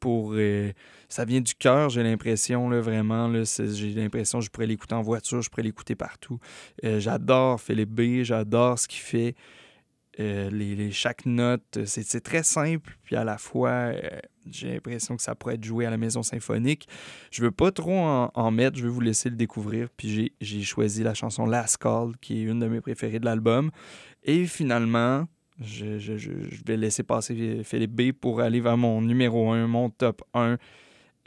pour. 0.00 0.32
euh, 0.34 0.72
ça 1.08 1.24
vient 1.24 1.40
du 1.40 1.54
cœur, 1.54 1.90
j'ai 1.90 2.02
l'impression, 2.02 2.68
là, 2.70 2.80
vraiment. 2.80 3.28
là, 3.28 3.42
J'ai 3.44 3.94
l'impression 3.94 4.38
que 4.38 4.44
je 4.44 4.50
pourrais 4.50 4.66
l'écouter 4.66 4.94
en 4.94 5.02
voiture, 5.02 5.42
je 5.42 5.50
pourrais 5.50 5.62
l'écouter 5.62 5.94
partout. 5.94 6.38
J'adore 6.82 7.60
Philippe 7.60 7.90
B, 7.90 8.22
j'adore 8.22 8.78
ce 8.78 8.88
qu'il 8.88 9.00
fait. 9.00 9.34
Euh, 10.20 10.50
les, 10.50 10.90
chaque 10.90 11.24
note, 11.24 11.78
euh, 11.78 11.84
c'est 11.86 12.20
très 12.20 12.42
simple, 12.42 12.98
puis 13.02 13.16
à 13.16 13.24
la 13.24 13.38
fois, 13.38 13.70
euh, 13.70 14.00
j'ai 14.50 14.74
l'impression 14.74 15.16
que 15.16 15.22
ça 15.22 15.34
pourrait 15.34 15.54
être 15.54 15.64
joué 15.64 15.86
à 15.86 15.90
la 15.90 15.96
maison 15.96 16.22
symphonique. 16.22 16.86
Je 17.30 17.42
veux 17.42 17.50
pas 17.50 17.72
trop 17.72 17.96
en, 18.34 18.50
mettre, 18.50 18.76
je 18.76 18.82
veux 18.84 18.90
vous 18.90 19.00
laisser 19.00 19.30
le 19.30 19.36
découvrir. 19.36 19.88
Puis 19.96 20.32
j'ai- 20.40 20.62
choisi 20.62 21.02
la 21.02 21.14
chanson 21.14 21.46
Last 21.46 21.78
Call, 21.78 22.12
qui 22.20 22.40
est 22.40 22.42
une 22.42 22.58
de 22.60 22.66
mes 22.66 22.80
préférées 22.82 23.20
de 23.20 23.24
l'album. 23.24 23.70
Et 24.22 24.44
finalement, 24.44 25.26
je- 25.60 25.98
je 25.98 26.30
vais 26.66 26.76
laisser 26.76 27.02
passer 27.04 27.62
Philippe 27.64 27.92
B 27.92 28.12
pour 28.12 28.40
aller 28.40 28.60
vers 28.60 28.76
mon 28.76 29.00
numéro 29.00 29.50
1, 29.50 29.66
mon 29.66 29.88
top 29.88 30.22
1. 30.34 30.58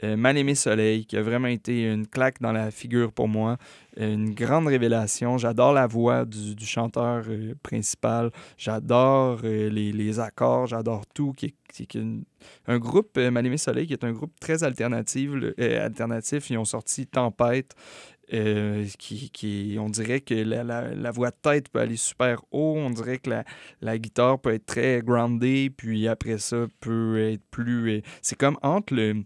Euh, 0.04 0.16
Mal 0.16 0.36
aimé 0.36 0.54
soleil, 0.54 1.06
qui 1.06 1.16
a 1.16 1.22
vraiment 1.22 1.48
été 1.48 1.84
une 1.90 2.06
claque 2.06 2.40
dans 2.40 2.52
la 2.52 2.70
figure 2.70 3.12
pour 3.12 3.28
moi, 3.28 3.56
Euh, 3.98 4.12
une 4.12 4.34
grande 4.34 4.66
révélation. 4.66 5.38
J'adore 5.38 5.72
la 5.72 5.86
voix 5.86 6.26
du, 6.26 6.66
chanteur 6.66 7.24
euh, 7.28 7.54
principal, 7.62 8.30
j'adore 8.58 9.40
euh, 9.44 9.70
les, 9.70 10.20
accords, 10.20 10.66
j'adore 10.66 11.06
tout. 11.14 11.32
Qui, 11.32 11.54
un 12.66 12.78
groupe, 12.78 13.16
euh, 13.16 13.30
Mal 13.30 13.46
aimé 13.46 13.56
soleil, 13.56 13.86
qui 13.86 13.94
est 13.94 14.04
un 14.04 14.12
groupe 14.12 14.38
très 14.38 14.62
alternatif. 14.64 15.30
alternatif. 15.58 16.50
Ils 16.50 16.58
ont 16.58 16.66
sorti 16.66 17.06
Tempête, 17.06 17.74
qui, 18.98 19.30
qui- 19.30 19.76
on 19.80 19.88
dirait 19.88 20.20
que 20.20 20.34
la, 20.34 21.10
voix 21.10 21.30
de 21.30 21.36
tête 21.40 21.68
peut 21.70 21.80
aller 21.80 21.96
super 21.96 22.42
haut, 22.50 22.74
on 22.76 22.90
dirait 22.90 23.18
que 23.18 23.30
la, 23.80 23.98
guitare 23.98 24.38
peut 24.40 24.52
être 24.52 24.66
très 24.66 25.00
groundée, 25.02 25.70
puis 25.70 26.06
après 26.08 26.38
ça 26.38 26.66
peut 26.80 27.18
être 27.32 27.44
plus... 27.50 28.02
c'est 28.22 28.36
comme 28.36 28.58
entre 28.62 28.94
le, 28.94 29.24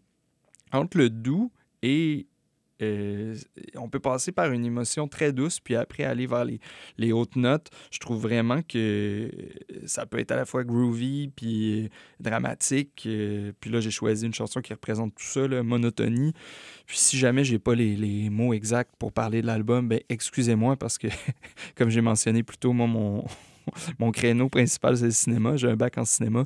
entre 0.73 0.99
le 0.99 1.11
doux 1.11 1.53
et... 1.83 2.27
euh, 2.83 3.37
on 3.77 3.91
peut 3.91 4.01
passer 4.01 4.33
par 4.33 4.51
une 4.53 4.65
émotion 4.65 5.07
très 5.07 5.33
douce, 5.35 5.61
puis 5.61 5.75
après 5.77 6.05
aller 6.05 6.27
vers 6.27 6.47
les, 6.47 6.61
les 6.97 7.13
hautes 7.13 7.37
notes. 7.37 7.69
Je 7.91 7.99
trouve 7.99 8.21
vraiment 8.23 8.63
que 8.63 9.31
ça 9.85 10.07
peut 10.07 10.19
être 10.19 10.31
à 10.33 10.37
la 10.37 10.47
fois 10.47 10.65
groovy, 10.65 11.29
puis 11.37 11.85
euh, 11.85 11.89
dramatique. 12.21 13.03
euh, 13.07 13.53
puis 13.61 13.71
là, 13.71 13.81
j'ai 13.81 13.91
choisi 13.91 14.25
une 14.25 14.33
chanson 14.35 14.63
qui 14.63 14.73
représente 14.73 15.15
tout 15.15 15.25
ça, 15.25 15.47
là, 15.47 15.63
monotonie. 15.63 16.33
Puis 16.87 16.97
si 16.99 17.19
jamais 17.19 17.45
j'ai 17.45 17.59
pas 17.59 17.75
les, 17.75 17.97
les 17.97 18.31
mots 18.31 18.55
exacts 18.55 18.93
pour 18.99 19.13
parler 19.13 19.43
de 19.43 19.47
l'album, 19.47 19.87
ben 19.89 20.01
excusez-moi 20.09 20.77
parce 20.77 20.97
que, 20.97 21.09
comme 21.77 21.91
j'ai 21.91 22.01
mentionné 22.01 22.43
plus 22.43 22.57
tôt, 22.59 22.73
moi, 22.73 22.87
mon, 22.87 23.25
mon 23.99 24.11
créneau 24.11 24.49
principal, 24.49 24.97
c'est 24.97 25.05
le 25.05 25.11
cinéma. 25.11 25.57
J'ai 25.59 25.69
un 25.69 25.77
bac 25.77 25.99
en 25.99 26.05
cinéma 26.07 26.45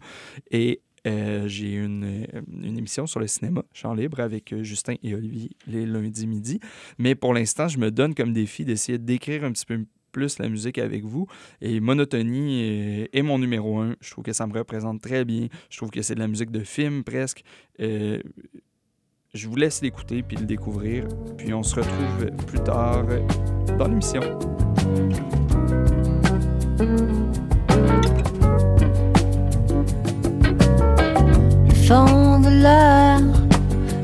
et 0.51 0.81
euh, 1.07 1.46
j'ai 1.46 1.74
une, 1.74 2.05
euh, 2.05 2.40
une 2.62 2.78
émission 2.78 3.07
sur 3.07 3.20
le 3.20 3.26
cinéma, 3.26 3.62
Champ 3.72 3.94
libre, 3.94 4.20
avec 4.20 4.52
euh, 4.52 4.62
Justin 4.62 4.94
et 5.02 5.14
Olivier 5.14 5.50
les 5.66 5.84
lundis 5.84 6.26
midi. 6.26 6.61
Mais 6.98 7.14
pour 7.14 7.34
l'instant, 7.34 7.68
je 7.68 7.78
me 7.78 7.90
donne 7.90 8.14
comme 8.14 8.32
défi 8.32 8.64
d'essayer 8.64 8.98
de 8.98 9.05
décrire 9.05 9.44
un 9.44 9.52
petit 9.52 9.66
peu 9.66 9.84
plus 10.12 10.38
la 10.38 10.48
musique 10.48 10.78
avec 10.78 11.05
vous. 11.05 11.26
Et 11.61 11.80
Monotonie 11.80 13.09
est, 13.12 13.22
mon 13.22 13.38
numéro 13.38 13.80
un. 13.80 13.96
Je 14.00 14.11
trouve 14.12 14.24
que 14.24 14.32
ça 14.32 14.46
me 14.46 14.55
représente 14.55 15.02
très 15.02 15.24
bien. 15.24 15.48
Je 15.68 15.76
trouve 15.76 15.90
que 15.90 16.02
c'est 16.02 16.14
de 16.14 16.20
la 16.20 16.28
musique 16.28 16.52
de 16.52 16.61
film 16.61 17.02
presque. 17.02 17.42
Je 17.80 18.20
vous 19.48 19.57
laisse 19.57 19.82
l'écouter 19.82 20.22
puis 20.22 20.36
le 20.36 20.46
découvrir. 20.46 21.09
Puis 21.36 21.52
on 21.52 21.64
se 21.64 21.74
retrouve 21.74 22.30
plus 22.46 22.61
tard 22.61 23.05
dans 23.76 23.88
l'émission. 23.88 24.22
Fond 31.87 32.41
de 32.41 32.49
l'air, 32.62 33.20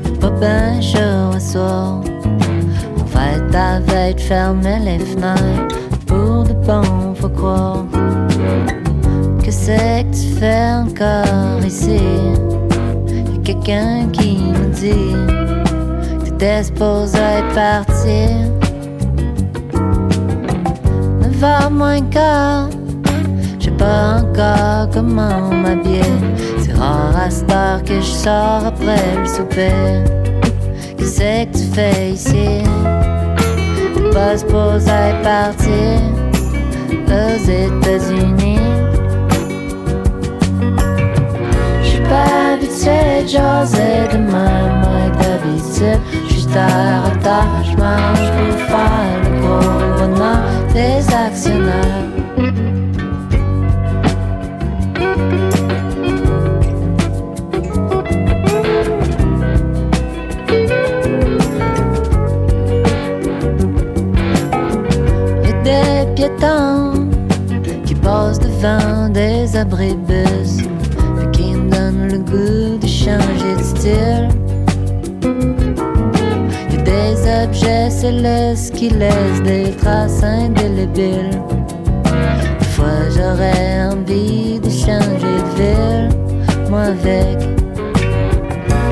le 0.05 1.35
à 1.35 1.39
soir. 1.39 2.01
On 2.97 3.03
va 3.05 3.21
être 3.35 3.55
avec 3.55 4.19
fermer 4.19 4.79
les 4.79 4.99
fenêtres. 4.99 5.77
Pour 6.05 6.43
de 6.43 6.53
bon, 6.65 7.15
faut 7.15 7.29
croire. 7.29 7.85
Que 9.43 9.51
c'est 9.51 10.05
que 10.05 10.15
tu 10.15 10.39
fais 10.39 10.73
encore 10.83 11.65
ici? 11.65 12.01
Y'a 13.07 13.41
quelqu'un 13.43 14.07
qui 14.11 14.37
me 14.37 14.67
dit 14.73 15.15
que 16.19 16.29
t'étais 16.29 16.63
supposé 16.63 17.17
partir. 17.55 18.29
Neuf 21.21 21.43
heures 21.43 21.71
moins 21.71 22.01
quart. 22.01 22.69
Je 23.59 23.65
sais 23.65 23.71
pas 23.71 24.21
encore 24.21 24.89
comment 24.93 25.49
m'habiller. 25.63 26.01
Cette 27.31 27.49
heure 27.49 27.81
que 27.83 27.95
je 27.95 28.11
sors 28.11 28.65
après 28.65 29.17
le 29.17 29.25
souper. 29.25 29.71
Qu'est-ce 30.97 31.19
que 31.19 31.57
tu 31.57 31.63
fais 31.73 32.11
ici? 32.11 32.63
T'es 33.95 34.09
pas 34.13 34.37
supposé 34.37 34.91
partir 35.23 36.01
aux 37.07 37.37
États-Unis. 37.49 38.59
J'suis 41.81 42.01
pas 42.01 42.53
habitué 42.53 43.23
de 43.23 43.31
de 44.11 44.17
même 44.17 44.81
d'habitude. 45.19 46.01
J'suis 46.27 46.47
en 46.47 47.09
retard, 47.09 47.63
j'mange 47.63 48.27
pour 48.35 48.55
faire 48.67 49.17
le 49.23 49.29
gros 49.39 50.07
des 50.73 51.01
actionnaires. 51.13 52.11
Qui 67.85 67.95
passent 67.95 68.39
devant 68.39 69.09
des 69.09 69.55
abribus 69.55 70.57
qui 71.33 71.55
me 71.55 71.71
donnent 71.71 72.09
le 72.11 72.19
goût 72.19 72.77
de 72.79 72.85
changer 72.87 73.55
de 73.57 73.63
style. 73.63 74.27
Y'a 76.71 76.81
des 76.83 77.43
objets 77.43 77.89
célestes 77.89 78.75
qui 78.75 78.89
laissent 78.89 79.41
des 79.43 79.71
traces 79.71 80.21
indélébiles. 80.23 81.41
Des 82.59 82.65
fois 82.65 83.09
j'aurais 83.09 83.85
envie 83.91 84.59
de 84.59 84.69
changer 84.69 85.37
de 85.41 85.55
ville, 85.57 86.09
moi 86.69 86.81
avec. 86.81 87.39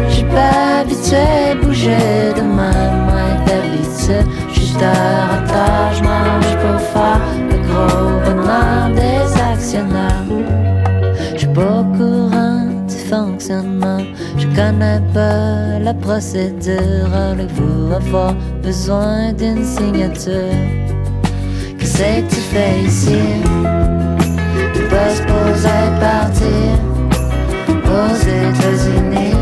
J'suis 0.10 0.24
pas 0.24 0.80
habitué 0.82 1.18
à 1.52 1.56
bouger 1.56 2.34
de 2.36 2.42
même, 2.42 3.04
moi 3.06 3.22
d'habitude. 3.46 4.39
Juste 4.80 4.92
en 4.96 5.36
retard, 5.36 5.94
j'mange 5.94 6.56
pour 6.62 6.80
faire 6.80 7.20
le 7.50 7.58
gros 7.68 8.12
bonheur 8.24 8.90
des 8.96 9.42
actionnaires. 9.42 10.24
J'suis 11.36 11.48
pas 11.48 11.80
au 11.80 11.84
courant 11.98 12.66
du 12.88 12.96
fonctionnement. 12.96 14.00
Je 14.38 14.48
connais 14.56 15.02
pas 15.14 15.80
la 15.82 15.94
procédure. 15.94 17.14
Allez-vous 17.14 17.94
avoir 17.94 18.34
besoin 18.64 19.34
d'une 19.34 19.66
signature? 19.66 20.56
Qu'est-ce 21.78 21.98
que 21.98 22.30
tu 22.30 22.36
fais 22.36 22.80
ici? 22.86 23.20
T'es 24.74 24.84
pas 24.84 25.10
supposé 25.14 25.76
partir 26.00 26.72
aux 27.84 28.16
États-Unis. 28.16 29.36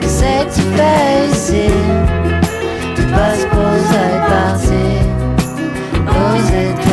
Qu'est-ce 0.00 0.22
que 0.22 0.54
tu 0.54 0.60
fais 0.76 1.26
ici? 1.32 1.70
T'es 2.96 3.04
pas 3.04 3.34
supposé 3.90 4.20
partir 4.28 4.76
aux 6.06 6.36
États-Unis. 6.36 6.89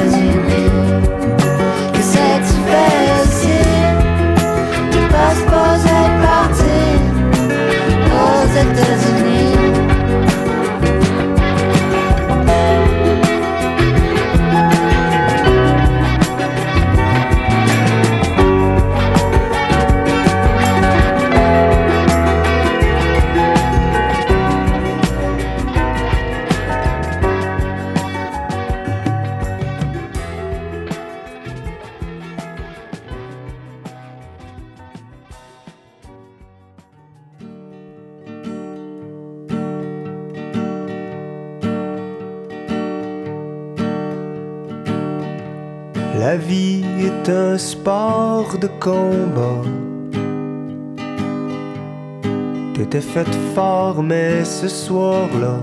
T'étais 52.89 53.05
faite 53.05 53.37
fort, 53.53 54.01
mais 54.01 54.45
ce 54.45 54.69
soir-là, 54.69 55.59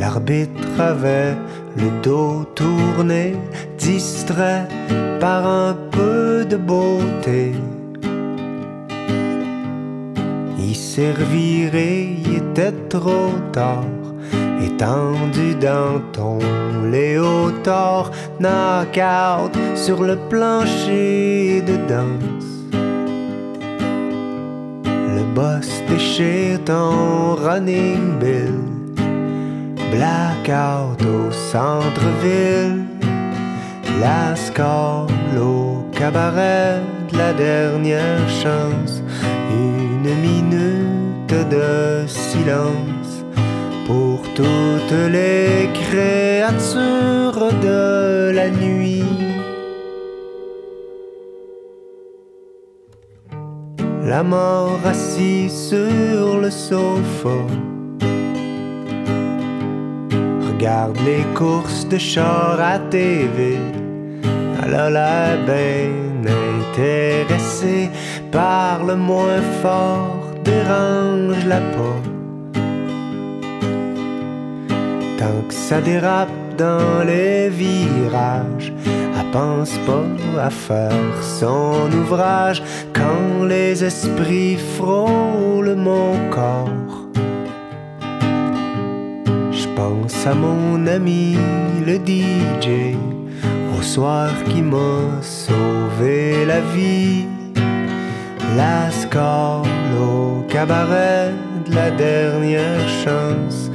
l'arbitre 0.00 0.80
avait 0.80 1.36
le 1.76 2.02
dos 2.02 2.44
tourné, 2.56 3.36
distrait 3.78 4.66
par 5.20 5.46
un 5.46 5.76
peu 5.92 6.44
de 6.44 6.56
beauté. 6.56 7.52
Il 10.58 10.74
servirait, 10.74 12.08
il 12.24 12.38
était 12.38 12.74
trop 12.88 13.30
tard, 13.52 13.84
étendu 14.60 15.54
dans 15.54 16.00
ton 16.12 16.38
léotard, 16.90 18.10
knock-out 18.40 19.52
sur 19.76 20.02
le 20.02 20.16
plancher 20.28 21.62
de 21.62 21.76
boss 25.36 25.68
déchire 25.86 26.58
ton 26.64 27.34
running 27.34 28.18
bill. 28.18 28.58
Blackout 29.92 31.00
au 31.02 31.30
centre-ville. 31.30 32.84
La 34.00 34.34
au 35.38 35.84
cabaret 35.92 36.80
la 37.12 37.32
dernière 37.34 38.26
chance. 38.42 39.02
Une 39.50 40.10
minute 40.28 41.38
de 41.56 42.06
silence 42.06 43.12
pour 43.86 44.22
toutes 44.34 45.00
les 45.16 45.68
créatures 45.80 47.52
de 47.62 48.30
la 48.30 48.48
nuit. 48.48 48.95
la 54.06 54.22
mort 54.22 54.78
assise 54.84 55.70
sur 55.70 56.38
le 56.40 56.50
sofa. 56.50 57.38
Regarde 60.46 60.96
les 61.04 61.24
courses 61.34 61.86
de 61.88 61.98
char 61.98 62.60
à 62.60 62.78
TV. 62.78 63.58
Elle 64.62 64.74
a 64.74 64.90
l'air 64.90 65.38
bien 65.44 66.22
intéressée. 66.70 67.90
Parle 68.30 68.94
moins 68.94 69.42
fort, 69.62 70.20
dérange 70.44 71.44
la 71.46 71.60
peau. 71.74 71.96
Tant 75.18 75.40
que 75.48 75.54
ça 75.54 75.80
dérape, 75.80 76.45
dans 76.56 77.04
les 77.04 77.48
virages. 77.48 78.72
à 79.18 79.24
pense 79.32 79.78
pas 79.86 80.42
à 80.46 80.50
faire 80.50 81.22
son 81.22 81.90
ouvrage 81.92 82.62
quand 82.92 83.44
les 83.46 83.84
esprits 83.84 84.58
frôlent 84.76 85.76
mon 85.76 86.14
corps. 86.30 87.08
Je 89.50 89.66
pense 89.74 90.26
à 90.26 90.34
mon 90.34 90.86
ami 90.86 91.36
le 91.86 91.96
DJ 91.96 92.96
au 93.76 93.82
soir 93.82 94.30
qui 94.48 94.62
m'a 94.62 95.22
sauvé 95.22 96.44
la 96.46 96.60
vie. 96.74 97.26
La 98.56 98.90
score 98.90 99.66
au 100.00 100.42
cabaret 100.48 101.32
de 101.66 101.74
la 101.74 101.90
dernière 101.90 102.88
chance 103.04 103.65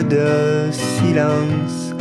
de 0.00 0.70
silence 0.70 1.92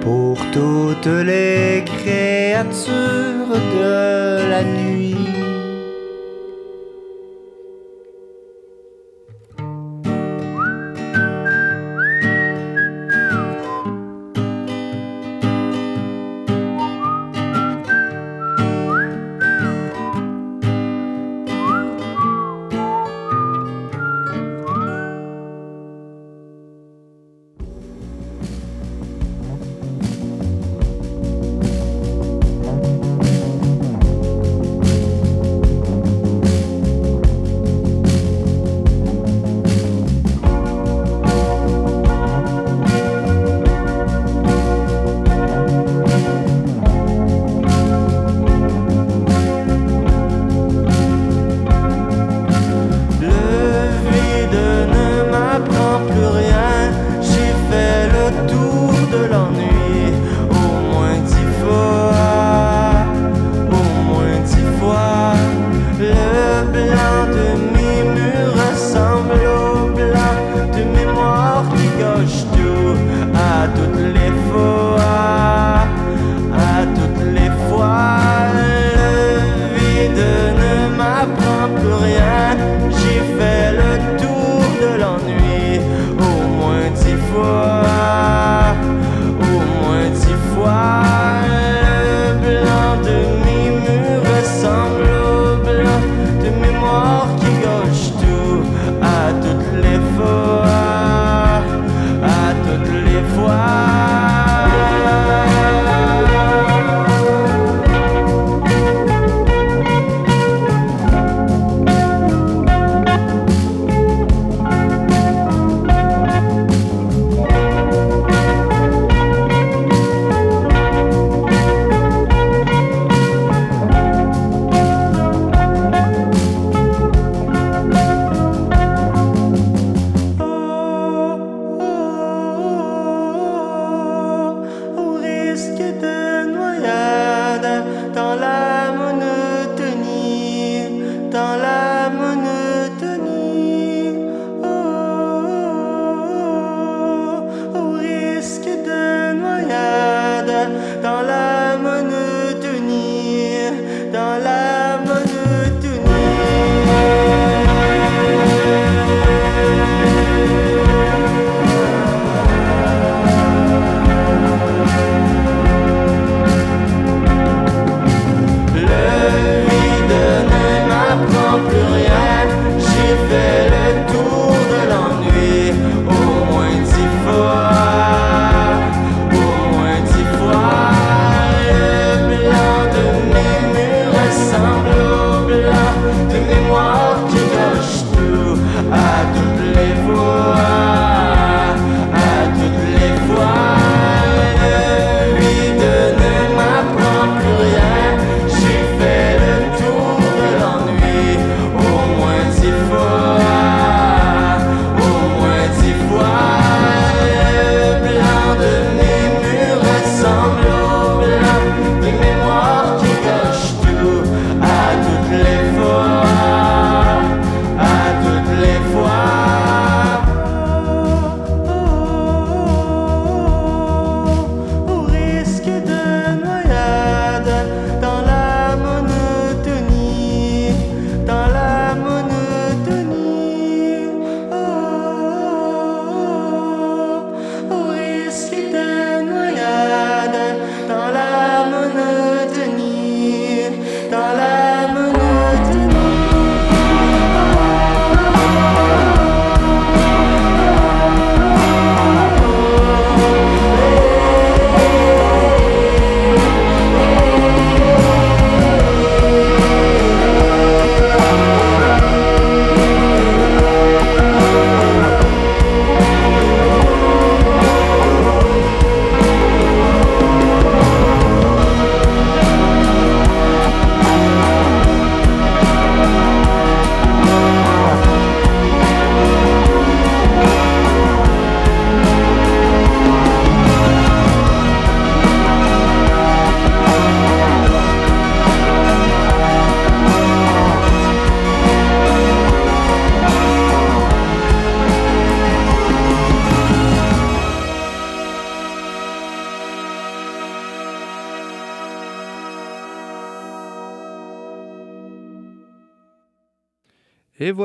pour 0.00 0.38
toutes 0.52 1.06
les 1.06 1.84
créatures 1.84 3.54
de 3.76 4.50
la 4.50 4.62
nuit. 4.64 5.03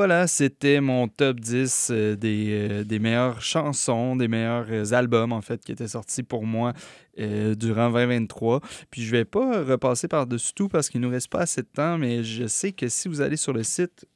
Voilà, 0.00 0.26
c'était 0.26 0.80
mon 0.80 1.08
top 1.08 1.40
10 1.40 1.88
euh, 1.90 2.16
des, 2.16 2.68
euh, 2.70 2.84
des 2.84 2.98
meilleures 2.98 3.42
chansons, 3.42 4.16
des 4.16 4.28
meilleurs 4.28 4.64
euh, 4.70 4.94
albums, 4.94 5.30
en 5.30 5.42
fait, 5.42 5.62
qui 5.62 5.72
étaient 5.72 5.88
sortis 5.88 6.22
pour 6.22 6.46
moi 6.46 6.72
durant 7.18 7.90
2023. 7.90 8.60
Puis 8.90 9.02
je 9.02 9.10
vais 9.10 9.26
pas 9.26 9.62
repasser 9.62 10.08
par-dessus 10.08 10.54
tout 10.54 10.68
parce 10.70 10.88
qu'il 10.88 11.02
nous 11.02 11.10
reste 11.10 11.28
pas 11.28 11.40
assez 11.40 11.60
de 11.60 11.66
temps, 11.66 11.98
mais 11.98 12.24
je 12.24 12.46
sais 12.46 12.72
que 12.72 12.88
si 12.88 13.08
vous 13.08 13.20
allez 13.20 13.36
sur 13.36 13.52
le 13.52 13.62
site, 13.62 14.06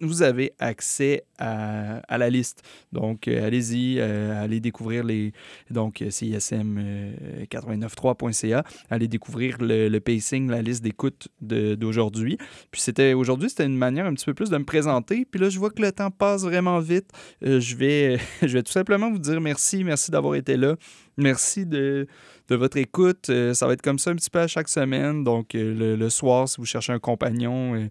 vous 0.00 0.22
avez 0.22 0.52
accès 0.58 1.24
à, 1.38 2.18
la 2.18 2.30
liste. 2.30 2.62
Donc, 2.92 3.28
euh, 3.28 3.46
allez-y, 3.46 3.96
euh, 3.98 4.42
allez 4.42 4.60
découvrir 4.60 5.04
les. 5.04 5.32
Donc, 5.70 6.02
euh, 6.02 6.10
CISM 6.10 6.76
euh, 6.78 7.44
893.ca. 7.44 8.64
Allez 8.90 9.08
découvrir 9.08 9.56
le, 9.60 9.98
pacing, 9.98 10.50
la 10.50 10.62
liste 10.62 10.82
d'écoute 10.82 11.28
d'aujourd'hui. 11.40 12.38
Puis, 12.70 12.80
c'était 12.80 13.14
aujourd'hui, 13.14 13.50
c'était 13.50 13.66
une 13.66 13.76
manière 13.76 14.06
un 14.06 14.14
petit 14.14 14.26
peu 14.26 14.34
plus 14.34 14.50
de 14.50 14.58
me 14.58 14.64
présenter. 14.64 15.26
Puis 15.30 15.40
là, 15.40 15.48
je 15.48 15.58
vois 15.58 15.70
que 15.70 15.82
le 15.82 15.92
temps 15.92 16.10
passe 16.10 16.42
vraiment 16.42 16.80
vite. 16.80 17.10
Je, 17.42 17.76
vais, 17.76 18.18
je 18.42 18.52
vais 18.52 18.62
tout 18.62 18.72
simplement 18.72 19.10
vous 19.10 19.18
dire 19.18 19.40
merci. 19.40 19.84
Merci 19.84 20.10
d'avoir 20.10 20.34
été 20.34 20.56
là. 20.56 20.76
Merci 21.18 21.64
de, 21.64 22.06
votre 22.50 22.76
écoute. 22.76 23.30
Ça 23.54 23.66
va 23.66 23.72
être 23.72 23.82
comme 23.82 23.98
ça 23.98 24.10
un 24.10 24.16
petit 24.16 24.30
peu 24.30 24.40
à 24.40 24.46
chaque 24.46 24.68
semaine. 24.68 25.24
Donc, 25.24 25.50
le, 25.54 26.08
soir, 26.10 26.48
si 26.48 26.58
vous 26.58 26.66
cherchez 26.66 26.92
un 26.92 26.98
compagnon, 26.98 27.88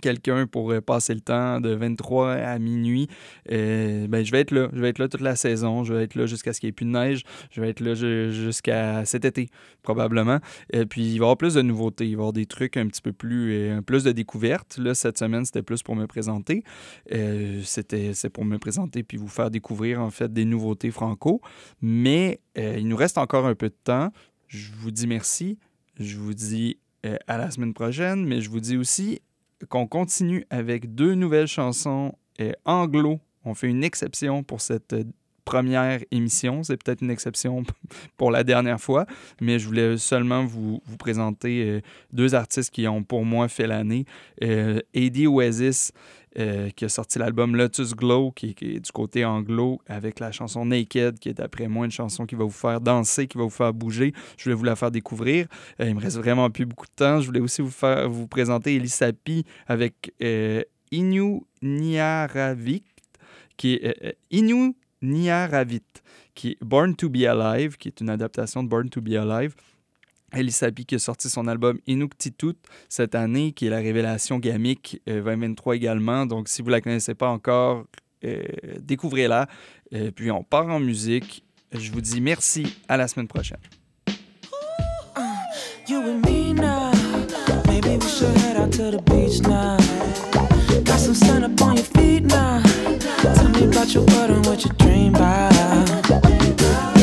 quelqu'un 0.00 0.46
pour 0.46 0.72
euh, 0.72 0.80
passer 0.80 1.14
le 1.14 1.20
temps 1.20 1.60
de 1.60 1.70
23 1.70 2.32
à 2.32 2.58
minuit, 2.58 3.08
euh, 3.52 4.06
ben, 4.08 4.24
je 4.24 4.32
vais 4.32 4.40
être 4.40 4.50
là. 4.50 4.68
Je 4.72 4.80
vais 4.80 4.88
être 4.88 4.98
là 4.98 5.08
toute 5.08 5.20
la 5.20 5.36
saison. 5.36 5.84
Je 5.84 5.94
vais 5.94 6.04
être 6.04 6.14
là 6.14 6.26
jusqu'à 6.26 6.52
ce 6.52 6.60
qu'il 6.60 6.66
n'y 6.68 6.70
ait 6.70 6.72
plus 6.72 6.86
de 6.86 6.90
neige. 6.90 7.22
Je 7.50 7.60
vais 7.60 7.68
être 7.70 7.80
là 7.80 7.94
ju- 7.94 8.32
jusqu'à 8.32 9.04
cet 9.04 9.24
été, 9.24 9.48
probablement. 9.82 10.38
Et 10.72 10.86
puis, 10.86 11.02
il 11.02 11.08
va 11.10 11.14
y 11.14 11.18
avoir 11.26 11.36
plus 11.36 11.54
de 11.54 11.62
nouveautés. 11.62 12.04
Il 12.06 12.16
va 12.16 12.20
y 12.20 12.22
avoir 12.22 12.32
des 12.32 12.46
trucs 12.46 12.76
un 12.76 12.86
petit 12.86 13.02
peu 13.02 13.12
plus... 13.12 13.52
euh, 13.52 13.80
plus 13.82 14.04
de 14.04 14.12
découvertes. 14.12 14.78
Là, 14.78 14.94
cette 14.94 15.18
semaine, 15.18 15.44
c'était 15.44 15.62
plus 15.62 15.82
pour 15.82 15.96
me 15.96 16.06
présenter. 16.06 16.64
Euh, 17.12 17.60
c'était 17.64 18.14
c'est 18.14 18.30
pour 18.30 18.44
me 18.44 18.58
présenter 18.58 19.02
puis 19.02 19.16
vous 19.16 19.28
faire 19.28 19.50
découvrir, 19.50 20.00
en 20.00 20.10
fait, 20.10 20.32
des 20.32 20.44
nouveautés 20.44 20.90
franco. 20.90 21.40
Mais 21.80 22.40
euh, 22.58 22.76
il 22.78 22.88
nous 22.88 22.96
reste 22.96 23.18
encore 23.18 23.46
un 23.46 23.54
peu 23.54 23.68
de 23.68 23.76
temps. 23.84 24.10
Je 24.48 24.70
vous 24.76 24.90
dis 24.90 25.06
merci. 25.06 25.58
Je 25.98 26.16
vous 26.16 26.34
dis 26.34 26.78
euh, 27.06 27.16
à 27.26 27.38
la 27.38 27.50
semaine 27.50 27.74
prochaine, 27.74 28.24
mais 28.24 28.40
je 28.40 28.50
vous 28.50 28.60
dis 28.60 28.76
aussi 28.76 29.20
qu'on 29.68 29.86
continue 29.86 30.46
avec 30.50 30.94
deux 30.94 31.14
nouvelles 31.14 31.46
chansons 31.46 32.14
euh, 32.40 32.52
anglo. 32.64 33.20
On 33.44 33.54
fait 33.54 33.68
une 33.68 33.84
exception 33.84 34.42
pour 34.42 34.60
cette 34.60 34.92
euh, 34.92 35.04
première 35.44 36.00
émission. 36.10 36.62
C'est 36.62 36.82
peut-être 36.82 37.02
une 37.02 37.10
exception 37.10 37.62
pour 38.16 38.30
la 38.30 38.44
dernière 38.44 38.80
fois, 38.80 39.06
mais 39.40 39.58
je 39.58 39.66
voulais 39.66 39.96
seulement 39.96 40.44
vous, 40.44 40.80
vous 40.84 40.96
présenter 40.96 41.64
euh, 41.64 41.80
deux 42.12 42.34
artistes 42.34 42.70
qui 42.70 42.88
ont 42.88 43.02
pour 43.02 43.24
moi 43.24 43.48
fait 43.48 43.66
l'année. 43.66 44.04
Euh, 44.42 44.80
Eddie 44.94 45.26
Oasis, 45.26 45.92
euh, 46.38 46.70
qui 46.70 46.84
a 46.84 46.88
sorti 46.88 47.18
l'album 47.18 47.56
Lotus 47.56 47.94
Glow, 47.94 48.32
qui, 48.32 48.54
est- 48.60 48.80
du 48.80 48.92
côté 48.92 49.24
anglo, 49.24 49.80
avec 49.86 50.20
la 50.20 50.32
chanson 50.32 50.64
Naked, 50.66 51.18
qui 51.18 51.28
est 51.28 51.34
d'après 51.34 51.68
moi 51.68 51.84
une 51.84 51.90
chanson 51.92 52.26
qui 52.26 52.34
va 52.34 52.44
vous 52.44 52.50
faire 52.50 52.80
danser, 52.80 53.26
qui 53.26 53.38
va 53.38 53.44
vous 53.44 53.50
faire 53.50 53.72
bouger. 53.72 54.12
Je 54.36 54.44
voulais 54.44 54.56
vous 54.56 54.64
la 54.64 54.76
faire 54.76 54.90
découvrir. 54.90 55.46
Euh, 55.80 55.88
il 55.88 55.94
me 55.94 56.00
reste 56.00 56.16
vraiment 56.18 56.50
plus 56.50 56.66
beaucoup 56.66 56.86
de 56.86 56.92
temps. 56.96 57.20
Je 57.20 57.26
voulais 57.26 57.40
aussi 57.40 57.62
vous 57.62 57.70
faire 57.70 58.08
vous 58.08 58.26
présenter 58.26 58.74
Elisapi 58.74 59.44
avec 59.66 60.12
euh, 60.22 60.62
Inu 60.90 61.42
Niaravit, 61.62 62.82
qui 63.56 63.80
euh, 63.84 63.92
euh, 64.04 64.12
Inu 64.30 64.74
Niaravit, 65.02 65.82
qui 66.34 66.50
est 66.50 66.58
Born 66.64 66.96
to 66.96 67.08
Be 67.08 67.22
Alive, 67.24 67.76
qui 67.76 67.88
est 67.88 68.00
une 68.00 68.10
adaptation 68.10 68.62
de 68.62 68.68
Born 68.68 68.88
to 68.88 69.00
Be 69.00 69.12
Alive. 69.14 69.54
Elisapi 70.34 70.84
qui 70.84 70.94
a 70.96 70.98
sorti 70.98 71.28
son 71.28 71.46
album 71.46 71.78
Inuktitut 71.86 72.56
cette 72.88 73.14
année, 73.14 73.52
qui 73.52 73.66
est 73.66 73.70
la 73.70 73.78
révélation 73.78 74.38
gamique 74.38 75.00
euh, 75.08 75.22
2023 75.22 75.76
également. 75.76 76.26
Donc, 76.26 76.48
si 76.48 76.62
vous 76.62 76.68
ne 76.68 76.72
la 76.72 76.80
connaissez 76.80 77.14
pas 77.14 77.28
encore, 77.28 77.84
euh, 78.24 78.42
découvrez-la. 78.80 79.46
Euh, 79.94 80.10
puis, 80.10 80.30
on 80.30 80.42
part 80.42 80.68
en 80.68 80.80
musique. 80.80 81.44
Je 81.72 81.90
vous 81.90 82.00
dis 82.00 82.20
merci. 82.20 82.76
À 82.88 82.96
la 82.96 83.08
semaine 83.08 83.28
prochaine. 83.28 83.58
About. 95.14 96.93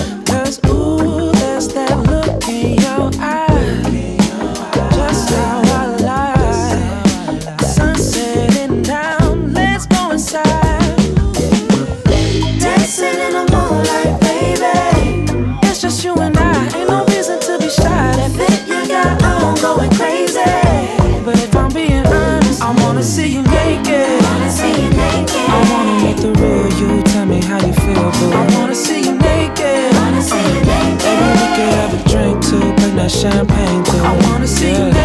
Champagne 33.12 33.84
too. 33.84 33.97
I 33.97 34.18
wanna 34.24 34.47
see 34.47 34.72
you 34.72 35.01